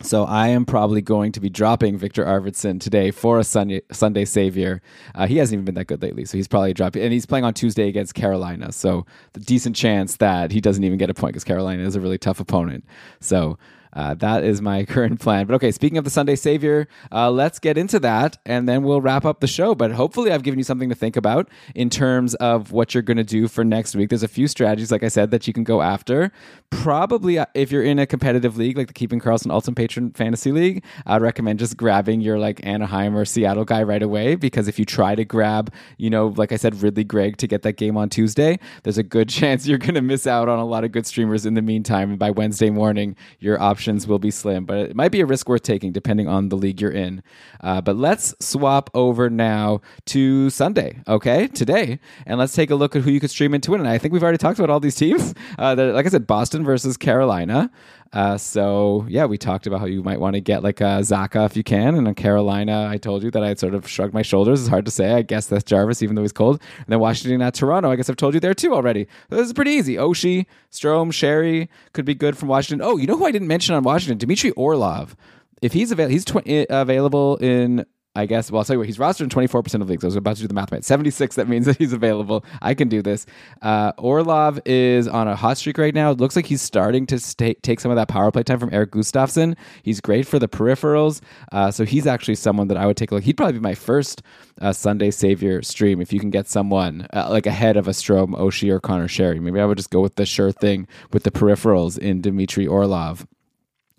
So 0.01 0.25
I 0.25 0.49
am 0.49 0.65
probably 0.65 1.01
going 1.01 1.33
to 1.33 1.41
be 1.41 1.49
dropping 1.49 1.99
Viktor 1.99 2.25
Arvidsson 2.25 2.81
today 2.81 3.11
for 3.11 3.41
a 3.41 3.45
Sunday, 3.45 3.83
Sunday 3.91 4.25
savior. 4.25 4.81
Uh, 5.13 5.27
he 5.27 5.39
hasn't 5.39 5.55
even 5.55 5.65
been 5.65 5.75
that 5.75 5.87
good 5.87 6.01
lately, 6.01 6.25
so 6.25 6.37
he's 6.37 6.47
probably 6.47 6.73
dropping. 6.73 7.03
And 7.03 7.13
he's 7.13 7.27
playing 7.27 7.45
on 7.45 7.53
Tuesday 7.53 7.89
against 7.89 8.15
Carolina, 8.15 8.71
so 8.71 9.07
the 9.33 9.41
decent 9.41 9.75
chance 9.75 10.17
that 10.19 10.53
he 10.53 10.61
doesn't 10.61 10.85
even 10.85 10.99
get 10.99 11.11
a 11.11 11.15
point 11.15 11.33
because 11.33 11.43
Carolina 11.43 11.83
is 11.83 11.97
a 11.97 12.01
really 12.01 12.19
tough 12.19 12.39
opponent. 12.39 12.85
So 13.21 13.59
uh, 13.93 14.15
that 14.15 14.45
is 14.45 14.61
my 14.61 14.85
current 14.89 15.21
plan. 15.21 15.47
But 15.47 15.55
okay, 15.55 15.71
speaking 15.71 15.99
of 15.99 16.05
the 16.05 16.11
Sunday 16.11 16.37
Savior, 16.37 16.89
uh, 17.13 17.31
let's 17.31 17.59
get 17.59 17.79
into 17.79 17.99
that 18.01 18.39
and 18.47 18.69
then 18.69 18.83
we'll 18.83 19.01
wrap 19.01 19.25
up 19.25 19.41
the 19.41 19.47
show. 19.47 19.75
But 19.75 19.93
hopefully, 19.93 20.33
I've 20.33 20.43
given 20.43 20.59
you 20.59 20.65
something 20.65 20.89
to 20.89 20.95
think 20.95 21.17
about 21.17 21.49
in 21.75 21.91
terms 21.91 22.35
of 22.37 22.73
what 22.73 22.95
you're 22.95 23.03
going 23.03 23.17
to 23.17 23.25
do 23.25 23.49
for 23.49 23.65
next 23.65 23.97
week. 23.97 24.11
There's 24.11 24.23
a 24.23 24.29
few 24.29 24.49
strategies, 24.49 24.93
like 24.93 25.03
I 25.03 25.09
said, 25.09 25.31
that 25.31 25.47
you 25.47 25.53
can 25.53 25.65
go 25.65 25.83
after. 25.83 26.33
Probably, 26.71 27.39
uh, 27.39 27.47
if 27.55 27.73
you're 27.73 27.83
in 27.83 27.99
a 27.99 28.07
competitive 28.07 28.57
league 28.57 28.77
like 28.77 28.87
the 28.89 28.93
Keeping 28.93 29.21
Karlsson 29.21 29.51
Ultimate 29.51 29.77
Patreon 29.79 30.17
Fantasy 30.17 30.53
League, 30.53 30.85
I'd 31.07 31.23
recommend 31.23 31.59
just 31.59 31.77
grabbing 31.77 32.21
your 32.21 32.39
like 32.39 32.65
Anaheim 32.65 33.17
or 33.17 33.25
Seattle 33.25 33.65
guy 33.65 33.83
right 33.83 34.03
away 34.03 34.35
because 34.35 34.69
if 34.69 34.79
you 34.79 34.85
try 34.85 35.15
to 35.15 35.25
grab, 35.25 35.73
you 35.97 36.11
know, 36.11 36.29
like 36.37 36.53
I 36.53 36.57
said, 36.57 36.81
Ridly 36.83 37.05
Greig 37.05 37.37
to 37.39 37.47
get 37.47 37.63
that 37.63 37.77
game 37.77 37.97
on 37.97 38.09
Tuesday, 38.09 38.59
there's 38.83 38.99
a 38.99 39.03
good 39.03 39.29
chance 39.39 39.67
you're 39.67 39.79
going 39.79 39.95
to 39.95 40.03
miss 40.03 40.27
out 40.27 40.49
on 40.49 40.59
a 40.59 40.65
lot 40.65 40.85
of 40.85 40.93
good 40.93 41.07
streamers 41.07 41.47
in 41.47 41.55
the 41.55 41.63
meantime. 41.63 42.11
And 42.11 42.19
by 42.19 42.31
Wednesday 42.31 42.71
morning, 42.71 43.17
your 43.39 43.61
option 43.61 43.78
options 43.79 44.09
will 44.09 44.19
be 44.19 44.33
slim, 44.33 44.65
but 44.65 44.77
it 44.79 44.97
might 44.97 45.13
be 45.13 45.21
a 45.21 45.27
risk 45.27 45.49
worth 45.49 45.63
taking 45.63 45.93
depending 45.93 46.27
on 46.27 46.49
the 46.49 46.57
league 46.57 46.81
you're 46.81 46.91
in. 46.91 47.23
Uh, 47.61 47.81
but 47.81 47.95
let's 47.95 48.35
swap 48.41 48.91
over 48.93 49.31
now 49.31 49.81
to 50.05 50.51
Sunday, 50.51 51.01
okay, 51.07 51.47
today, 51.47 52.01
and 52.27 52.41
let's 52.41 52.53
take 52.53 52.73
a 52.73 52.75
look 52.75 52.97
at 52.97 53.03
who 53.03 53.13
you 53.13 53.21
could 53.21 53.31
stream 53.31 53.55
into 53.55 53.75
it. 53.75 53.79
And 53.79 53.89
I 53.89 53.97
think 53.97 54.13
we've 54.13 54.23
already 54.25 54.37
talked 54.37 54.59
about 54.59 54.69
all 54.69 54.81
these 54.81 54.97
teams. 54.97 55.33
Uh, 55.57 55.77
like 55.95 56.07
I 56.07 56.09
said, 56.09 56.27
Boston 56.27 56.65
versus 56.65 56.97
Carolina. 56.97 57.71
Uh, 58.13 58.39
so 58.39 59.05
yeah, 59.09 59.27
we 59.27 59.37
talked 59.37 59.67
about 59.67 59.81
how 59.81 59.87
you 59.87 60.03
might 60.03 60.19
want 60.19 60.35
to 60.35 60.41
get 60.41 60.63
like 60.63 60.81
a 60.81 61.01
Zacha 61.03 61.45
if 61.47 61.57
you 61.57 61.63
can, 61.63 61.95
and 61.95 62.09
in 62.09 62.15
Carolina, 62.15 62.89
I 62.91 62.97
told 62.97 63.23
you 63.23 63.31
that 63.33 63.43
I 63.43 63.55
sort 63.55 63.75
of 63.75 63.87
shrugged 63.89 64.15
my 64.15 64.23
shoulders. 64.23 64.61
It's 64.61 64.69
hard 64.69 64.85
to 64.87 64.91
say. 64.91 65.13
I 65.13 65.23
guess 65.23 65.47
that's 65.47 65.65
Jarvis, 65.65 66.03
even 66.03 66.17
though 66.17 66.23
he's 66.23 66.33
cold. 66.33 66.61
And 66.79 66.87
then 66.89 67.01
Washington 67.01 67.43
at 67.43 67.55
Toronto. 67.55 67.91
I 67.91 67.97
guess 67.97 68.09
I've 68.09 68.17
told 68.17 68.35
you 68.35 68.41
there 68.41 68.55
too 68.55 68.75
already. 68.75 69.07
So 69.31 69.37
This 69.37 69.47
is 69.47 69.53
pretty 69.53 69.73
easy. 69.73 69.97
Oshie, 69.97 70.47
Strome, 70.71 71.09
Sheary 71.13 71.69
could 71.93 72.05
be 72.05 72.15
good 72.15 72.37
from 72.39 72.49
Washington. 72.49 72.87
Oh, 72.87 72.97
you 72.97 73.07
know 73.07 73.17
who 73.17 73.27
I 73.27 73.33
didn't 73.33 73.49
mention 73.49 73.75
on 73.75 73.83
Washington? 73.83 74.19
Dmitry 74.19 74.53
Orlov. 74.53 75.15
If 75.61 75.73
he's 75.73 75.91
available, 75.91 76.13
he's 76.13 76.25
tw- 76.25 76.67
available 76.71 77.37
in 77.39 77.85
I 78.19 78.27
guess, 78.27 78.51
well, 78.51 78.59
I'll 78.59 78.65
tell 78.65 78.75
you 78.75 78.81
what, 78.81 78.89
he's 78.89 78.99
rostered 78.99 79.21
in 79.21 79.29
24% 79.29 79.81
of 79.81 79.89
leagues. 79.89 80.03
I 80.03 80.09
was 80.09 80.17
about 80.17 80.35
to 80.37 80.43
do 80.43 80.49
the 80.49 80.55
math 80.55 80.73
right. 80.73 80.85
76, 80.85 81.37
that 81.37 81.49
means 81.49 81.67
that 81.67 81.77
he's 81.79 81.93
available. 81.93 82.45
I 82.61 82.75
can 82.75 82.89
do 82.89 83.01
this. 83.01 83.27
Uh, 83.63 83.93
Orlov 83.97 84.61
is 84.67 85.07
on 85.07 85.29
a 85.29 85.37
hot 85.37 85.57
streak 85.59 85.79
right 85.79 85.95
now. 85.95 86.11
It 86.11 86.19
looks 86.19 86.35
like 86.35 86.47
he's 86.47 86.61
starting 86.61 87.07
to 87.07 87.21
stay, 87.21 87.55
take 87.55 87.79
some 87.79 87.93
of 87.93 87.97
that 87.97 88.09
power 88.09 88.33
play 88.33 88.43
time 88.43 88.59
from 88.59 88.75
Erik 88.75 88.91
Gustafsson. 88.91 89.57
He's 89.85 90.01
great 90.01 90.27
for 90.27 90.41
the 90.41 90.49
peripherals. 90.49 91.21
Uh, 91.53 91.71
so 91.71 91.85
he's 91.85 92.09
actually 92.09 92.35
someone 92.35 92.67
that 92.69 92.77
I 92.77 92.87
would 92.87 92.97
take 92.97 93.13
a 93.13 93.15
look. 93.15 93.25
He'd 93.25 93.37
probably 93.37 93.53
be 93.55 93.61
my 93.61 93.77
first 93.77 94.23
uh, 94.61 94.73
Sunday 94.73 95.13
Savior 95.13 95.63
stream 95.63 96.01
if 96.01 96.13
you 96.13 96.19
can 96.19 96.31
get 96.31 96.49
someone 96.49 97.07
uh, 97.13 97.29
like 97.31 97.47
ahead 97.47 97.77
of 97.77 97.87
a 97.87 97.93
Strome, 97.93 98.35
Oshie, 98.35 98.71
or 98.71 98.81
Connor 98.81 99.07
Sheary. 99.07 99.41
Maybe 99.41 99.61
I 99.61 99.65
would 99.65 99.79
just 99.79 99.91
go 99.91 100.01
with 100.01 100.17
the 100.17 100.27
sure 100.27 100.51
thing 100.51 100.89
with 101.13 101.23
the 101.23 101.31
peripherals 101.31 101.97
in 101.97 102.21
Dmitry 102.21 102.67
Orlov. 102.67 103.27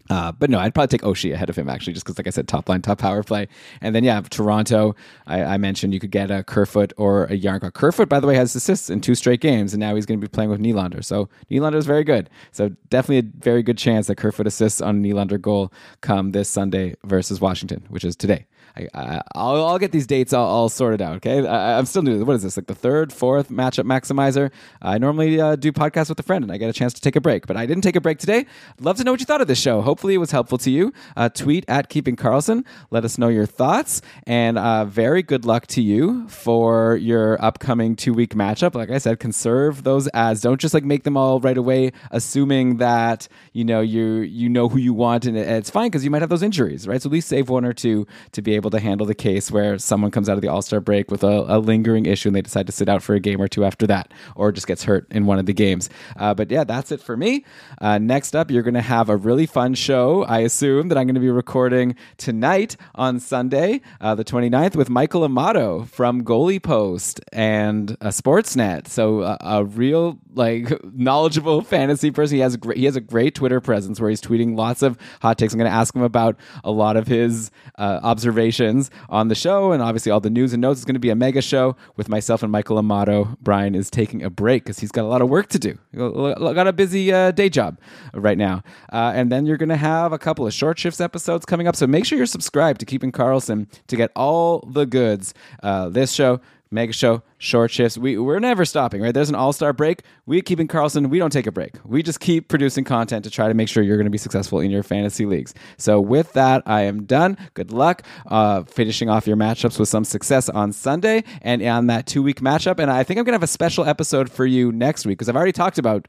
Uh, 0.09 0.31
but 0.31 0.49
no, 0.49 0.57
I'd 0.57 0.73
probably 0.73 0.87
take 0.87 1.01
Oshie 1.01 1.33
ahead 1.33 1.49
of 1.49 1.55
him 1.55 1.69
actually, 1.69 1.93
just 1.93 2.05
because, 2.05 2.17
like 2.17 2.27
I 2.27 2.31
said, 2.31 2.47
top 2.47 2.67
line, 2.67 2.81
top 2.81 2.97
power 2.97 3.21
play. 3.21 3.47
And 3.81 3.93
then 3.93 4.03
yeah, 4.03 4.21
Toronto. 4.21 4.95
I, 5.27 5.43
I 5.43 5.57
mentioned 5.57 5.93
you 5.93 5.99
could 5.99 6.11
get 6.11 6.31
a 6.31 6.43
Kerfoot 6.43 6.93
or 6.97 7.25
a 7.25 7.39
Jarnkrok. 7.39 7.73
Kerfoot, 7.73 8.09
by 8.09 8.19
the 8.19 8.27
way, 8.27 8.35
has 8.35 8.55
assists 8.55 8.89
in 8.89 9.01
two 9.01 9.15
straight 9.15 9.41
games, 9.41 9.73
and 9.73 9.79
now 9.79 9.95
he's 9.95 10.05
going 10.05 10.19
to 10.19 10.25
be 10.25 10.31
playing 10.31 10.49
with 10.49 10.59
Nylander. 10.59 11.03
So 11.05 11.29
Nylander 11.51 11.75
is 11.75 11.85
very 11.85 12.03
good. 12.03 12.29
So 12.51 12.69
definitely 12.89 13.29
a 13.29 13.43
very 13.43 13.61
good 13.61 13.77
chance 13.77 14.07
that 14.07 14.15
Kerfoot 14.15 14.47
assists 14.47 14.81
on 14.81 15.03
Nylander 15.03 15.39
goal 15.39 15.71
come 16.01 16.31
this 16.31 16.49
Sunday 16.49 16.95
versus 17.03 17.39
Washington, 17.39 17.85
which 17.89 18.03
is 18.03 18.15
today. 18.15 18.47
I, 18.75 19.21
will 19.35 19.65
I'll 19.65 19.79
get 19.79 19.91
these 19.91 20.07
dates 20.07 20.33
all, 20.33 20.47
all 20.47 20.69
sorted 20.69 21.01
out. 21.01 21.17
Okay, 21.17 21.45
I, 21.45 21.77
am 21.77 21.85
still 21.85 22.01
new. 22.01 22.23
What 22.23 22.35
is 22.35 22.43
this? 22.43 22.57
Like 22.57 22.67
the 22.67 22.75
third, 22.75 23.11
fourth 23.11 23.49
matchup 23.49 23.85
maximizer? 23.85 24.51
I 24.81 24.97
normally 24.97 25.39
uh, 25.39 25.55
do 25.55 25.71
podcasts 25.71 26.09
with 26.09 26.19
a 26.19 26.23
friend, 26.23 26.43
and 26.43 26.51
I 26.51 26.57
get 26.57 26.69
a 26.69 26.73
chance 26.73 26.93
to 26.93 27.01
take 27.01 27.15
a 27.15 27.21
break, 27.21 27.47
but 27.47 27.57
I 27.57 27.65
didn't 27.65 27.83
take 27.83 27.95
a 27.95 28.01
break 28.01 28.19
today. 28.19 28.39
I'd 28.39 28.81
love 28.81 28.97
to 28.97 29.03
know 29.03 29.11
what 29.11 29.19
you 29.19 29.25
thought 29.25 29.41
of 29.41 29.47
this 29.47 29.59
show. 29.59 29.81
Hopefully, 29.81 30.13
it 30.13 30.17
was 30.17 30.31
helpful 30.31 30.57
to 30.59 30.71
you. 30.71 30.93
Uh, 31.15 31.29
tweet 31.29 31.65
at 31.67 31.89
Keeping 31.89 32.15
Karlsson. 32.15 32.65
Let 32.91 33.05
us 33.05 33.17
know 33.17 33.27
your 33.27 33.45
thoughts, 33.45 34.01
and 34.25 34.57
uh, 34.57 34.85
very 34.85 35.23
good 35.23 35.45
luck 35.45 35.67
to 35.67 35.81
you 35.81 36.27
for 36.29 36.95
your 36.97 37.43
upcoming 37.43 37.95
two 37.95 38.13
week 38.13 38.35
matchup. 38.35 38.75
Like 38.75 38.89
I 38.89 38.97
said, 38.97 39.19
conserve 39.19 39.83
those 39.83 40.07
ads. 40.13 40.41
Don't 40.41 40.59
just 40.59 40.73
like 40.73 40.83
make 40.83 41.03
them 41.03 41.17
all 41.17 41.39
right 41.39 41.57
away, 41.57 41.91
assuming 42.11 42.77
that 42.77 43.27
you 43.53 43.63
know 43.63 43.81
you 43.81 44.19
you 44.19 44.49
know 44.49 44.69
who 44.69 44.77
you 44.77 44.93
want, 44.93 45.25
and 45.25 45.37
it's 45.37 45.69
fine 45.69 45.89
because 45.89 46.03
you 46.03 46.11
might 46.11 46.21
have 46.21 46.29
those 46.29 46.43
injuries, 46.43 46.87
right? 46.87 47.01
So 47.01 47.07
at 47.07 47.13
least 47.13 47.27
save 47.27 47.49
one 47.49 47.65
or 47.65 47.73
two 47.73 48.07
to 48.33 48.41
be 48.41 48.55
able 48.55 48.58
able 48.59 48.69
to 48.69 48.79
handle 48.79 49.07
the 49.07 49.15
case 49.15 49.49
where 49.49 49.79
someone 49.79 50.11
comes 50.11 50.29
out 50.29 50.33
of 50.33 50.41
the 50.41 50.47
All 50.47 50.61
Star 50.61 50.79
break 50.79 51.09
with 51.09 51.23
a, 51.23 51.45
a, 51.47 51.57
lingering 51.59 52.05
issue 52.05 52.29
and 52.29 52.35
they 52.35 52.41
decide 52.41 52.67
to 52.67 52.71
sit 52.71 52.89
out 52.89 53.01
for 53.01 53.15
a 53.15 53.19
game 53.19 53.41
or 53.41 53.47
two 53.47 53.65
after 53.65 53.87
that, 53.87 54.11
or 54.35 54.51
just 54.51 54.67
gets 54.67 54.83
hurt 54.83 55.07
in 55.11 55.25
one 55.25 55.39
of 55.39 55.45
the 55.45 55.53
games. 55.53 55.89
Uh, 56.17 56.33
but 56.33 56.51
yeah, 56.51 56.63
that's 56.63 56.91
it 56.91 57.01
for 57.01 57.17
me. 57.17 57.45
Uh, 57.81 57.97
next 57.97 58.35
up, 58.35 58.51
you're 58.51 58.63
going 58.63 58.73
to 58.73 58.81
have 58.81 59.09
a 59.09 59.17
really 59.17 59.45
fun 59.45 59.73
show, 59.73 60.23
I 60.23 60.39
assume, 60.39 60.89
that 60.89 60.97
I'm 60.97 61.07
going 61.07 61.15
to 61.15 61.21
be 61.21 61.29
recording 61.29 61.95
tonight 62.17 62.75
on 62.95 63.19
Sunday, 63.19 63.81
uh, 64.01 64.15
the 64.15 64.25
29th, 64.25 64.75
with 64.75 64.89
Michael 64.89 65.23
Amato 65.23 65.85
from 65.85 66.23
Goalie 66.23 66.61
Post 66.61 67.21
and 67.31 67.91
uh, 68.01 68.07
Sportsnet. 68.07 68.87
So 68.87 69.21
uh, 69.21 69.37
a 69.41 69.65
real 69.65 70.19
like 70.33 70.71
knowledgeable 70.93 71.61
fantasy 71.61 72.11
person. 72.11 72.35
He 72.35 72.41
has 72.41 72.55
a 72.55 72.73
he 72.73 72.85
has 72.85 72.95
a 72.95 73.01
great 73.01 73.35
Twitter 73.35 73.59
presence 73.61 73.99
where 73.99 74.09
he's 74.09 74.21
tweeting 74.21 74.57
lots 74.57 74.81
of 74.81 74.97
hot 75.21 75.37
takes. 75.37 75.53
I'm 75.53 75.59
going 75.59 75.69
to 75.69 75.75
ask 75.75 75.95
him 75.95 76.01
about 76.01 76.37
a 76.63 76.71
lot 76.71 76.97
of 76.97 77.07
his 77.07 77.51
uh, 77.77 77.99
observations 78.49 78.89
on 79.09 79.27
the 79.27 79.35
show, 79.35 79.71
and 79.71 79.81
obviously 79.81 80.11
all 80.11 80.19
the 80.19 80.29
news 80.29 80.53
and 80.53 80.61
notes. 80.61 80.79
It's 80.79 80.85
going 80.85 80.95
to 80.95 80.99
be 80.99 81.09
a 81.09 81.15
mega 81.15 81.41
show 81.41 81.75
with 81.95 82.09
myself 82.09 82.43
and 82.43 82.51
Michael 82.51 82.77
Amato. 82.77 83.37
Brian 83.41 83.75
is 83.75 83.89
taking 83.89 84.23
a 84.23 84.29
break 84.29 84.63
because 84.63 84.79
he's 84.79 84.91
got 84.91 85.03
a 85.03 85.07
lot 85.07 85.21
of 85.21 85.29
work 85.29 85.47
to 85.49 85.59
do. 85.59 85.77
Got 85.95 86.67
a 86.67 86.73
busy 86.73 87.13
uh, 87.13 87.31
day 87.31 87.49
job 87.49 87.79
right 88.13 88.37
now, 88.37 88.63
uh, 88.91 89.11
and 89.15 89.31
then 89.31 89.45
you're 89.45 89.57
going 89.57 89.69
to 89.69 89.77
have 89.77 90.13
a 90.13 90.17
couple 90.17 90.45
of 90.47 90.53
short 90.53 90.79
shifts 90.79 90.99
episodes 90.99 91.45
coming 91.45 91.67
up. 91.67 91.75
So 91.75 91.87
make 91.87 92.05
sure 92.05 92.17
you're 92.17 92.25
subscribed 92.27 92.79
to 92.79 92.85
Keeping 92.85 93.11
Karlsson 93.11 93.67
to 93.87 93.95
get 93.95 94.11
all 94.15 94.61
the 94.67 94.85
goods. 94.85 95.33
Uh, 95.61 95.89
this 95.89 96.11
show 96.11 96.41
Mega 96.71 96.93
Show, 96.93 97.23
short 97.39 97.71
shifts. 97.71 97.97
We 97.97 98.19
we're 98.19 98.37
never 98.39 98.63
stopping, 98.63 99.01
right? 99.01 99.11
There's 99.11 99.29
an 99.29 99.35
all 99.35 99.53
star 99.53 99.73
break. 99.73 100.03
We 100.27 100.39
keeping 100.43 100.67
Karlsson. 100.67 101.09
We 101.09 101.17
don't 101.17 101.31
take 101.31 101.47
a 101.47 101.51
break. 101.51 101.73
We 101.83 102.03
just 102.03 102.19
keep 102.19 102.47
producing 102.47 102.83
content 102.83 103.23
to 103.25 103.31
try 103.31 103.47
to 103.47 103.55
make 103.55 103.67
sure 103.67 103.81
you're 103.81 103.97
going 103.97 104.05
to 104.05 104.11
be 104.11 104.19
successful 104.19 104.59
in 104.59 104.69
your 104.69 104.83
fantasy 104.83 105.25
leagues. 105.25 105.55
So 105.77 105.99
with 105.99 106.33
that, 106.33 106.61
I 106.67 106.81
am 106.81 107.05
done. 107.05 107.37
Good 107.55 107.71
luck 107.71 108.03
uh, 108.27 108.63
finishing 108.63 109.09
off 109.09 109.25
your 109.25 109.37
matchups 109.37 109.79
with 109.79 109.89
some 109.89 110.03
success 110.03 110.47
on 110.47 110.71
Sunday 110.71 111.23
and 111.41 111.63
on 111.63 111.87
that 111.87 112.05
two 112.05 112.21
week 112.21 112.39
matchup. 112.39 112.79
And 112.79 112.91
I 112.91 113.03
think 113.03 113.17
I'm 113.17 113.23
going 113.23 113.33
to 113.33 113.37
have 113.37 113.43
a 113.43 113.47
special 113.47 113.85
episode 113.85 114.29
for 114.31 114.45
you 114.45 114.71
next 114.71 115.07
week 115.07 115.17
because 115.17 115.27
I've 115.27 115.35
already 115.35 115.51
talked 115.51 115.79
about 115.79 116.07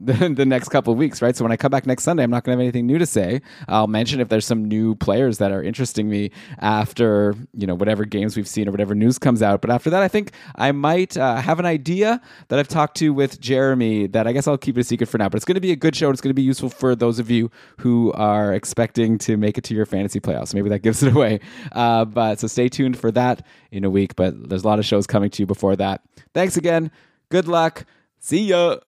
the, 0.00 0.12
the 0.36 0.46
next 0.46 0.68
couple 0.70 0.94
weeks, 0.94 1.22
right? 1.22 1.36
So 1.36 1.44
when 1.44 1.52
I 1.52 1.56
come 1.56 1.70
back 1.70 1.86
next 1.86 2.04
Sunday, 2.04 2.22
I'm 2.22 2.30
not 2.30 2.44
going 2.44 2.56
to 2.56 2.62
have 2.62 2.64
anything 2.64 2.86
new 2.86 2.98
to 2.98 3.06
say. 3.06 3.42
I'll 3.68 3.86
mention 3.86 4.20
if 4.20 4.28
there's 4.28 4.46
some 4.46 4.64
new 4.64 4.94
players 4.96 5.38
that 5.38 5.52
are 5.52 5.62
interesting 5.62 6.08
me 6.08 6.30
after 6.58 7.34
you 7.52 7.66
know 7.66 7.74
whatever 7.74 8.04
games 8.04 8.36
we've 8.36 8.48
seen 8.48 8.68
or 8.68 8.70
whatever 8.70 8.94
news 8.94 9.18
comes 9.18 9.42
out. 9.42 9.60
But 9.60 9.70
after 9.70 9.90
that, 9.90 10.02
I 10.02 10.08
think 10.08 10.32
I 10.56 10.72
might 10.72 11.16
uh, 11.16 11.36
have 11.36 11.58
an 11.58 11.66
idea 11.66 12.20
that 12.48 12.58
I've 12.58 12.68
talked 12.68 12.96
to 12.98 13.12
with 13.12 13.40
Jeremy 13.40 14.06
that 14.08 14.26
I 14.26 14.32
guess 14.32 14.46
I'll 14.46 14.58
keep 14.58 14.76
it 14.76 14.80
a 14.80 14.84
secret 14.84 15.08
for 15.08 15.18
now. 15.18 15.28
But 15.28 15.36
it's 15.36 15.44
going 15.44 15.54
to 15.54 15.60
be 15.60 15.72
a 15.72 15.76
good 15.76 15.94
show. 15.94 16.06
And 16.06 16.14
it's 16.14 16.22
going 16.22 16.30
to 16.30 16.34
be 16.34 16.42
useful 16.42 16.70
for 16.70 16.94
those 16.94 17.18
of 17.18 17.30
you 17.30 17.50
who 17.78 18.12
are 18.12 18.52
expecting 18.54 19.18
to 19.18 19.36
make 19.36 19.58
it 19.58 19.64
to 19.64 19.74
your 19.74 19.86
fantasy 19.86 20.20
playoffs. 20.20 20.54
Maybe 20.54 20.68
that 20.70 20.80
gives 20.80 21.02
it 21.04 21.14
away. 21.14 21.40
Uh, 21.72 22.04
but 22.04 22.40
so 22.40 22.46
stay 22.46 22.68
tuned 22.68 22.98
for 22.98 23.10
that 23.12 23.46
in 23.70 23.84
a 23.84 23.90
week. 23.90 24.16
But 24.16 24.48
there's 24.48 24.64
a 24.64 24.66
lot 24.66 24.78
of 24.78 24.84
shows 24.84 25.06
coming 25.06 25.30
to 25.30 25.42
you 25.42 25.46
before 25.46 25.76
that. 25.76 26.02
Thanks 26.34 26.56
again. 26.56 26.90
Good 27.28 27.46
luck. 27.46 27.84
See 28.18 28.46
ya. 28.46 28.76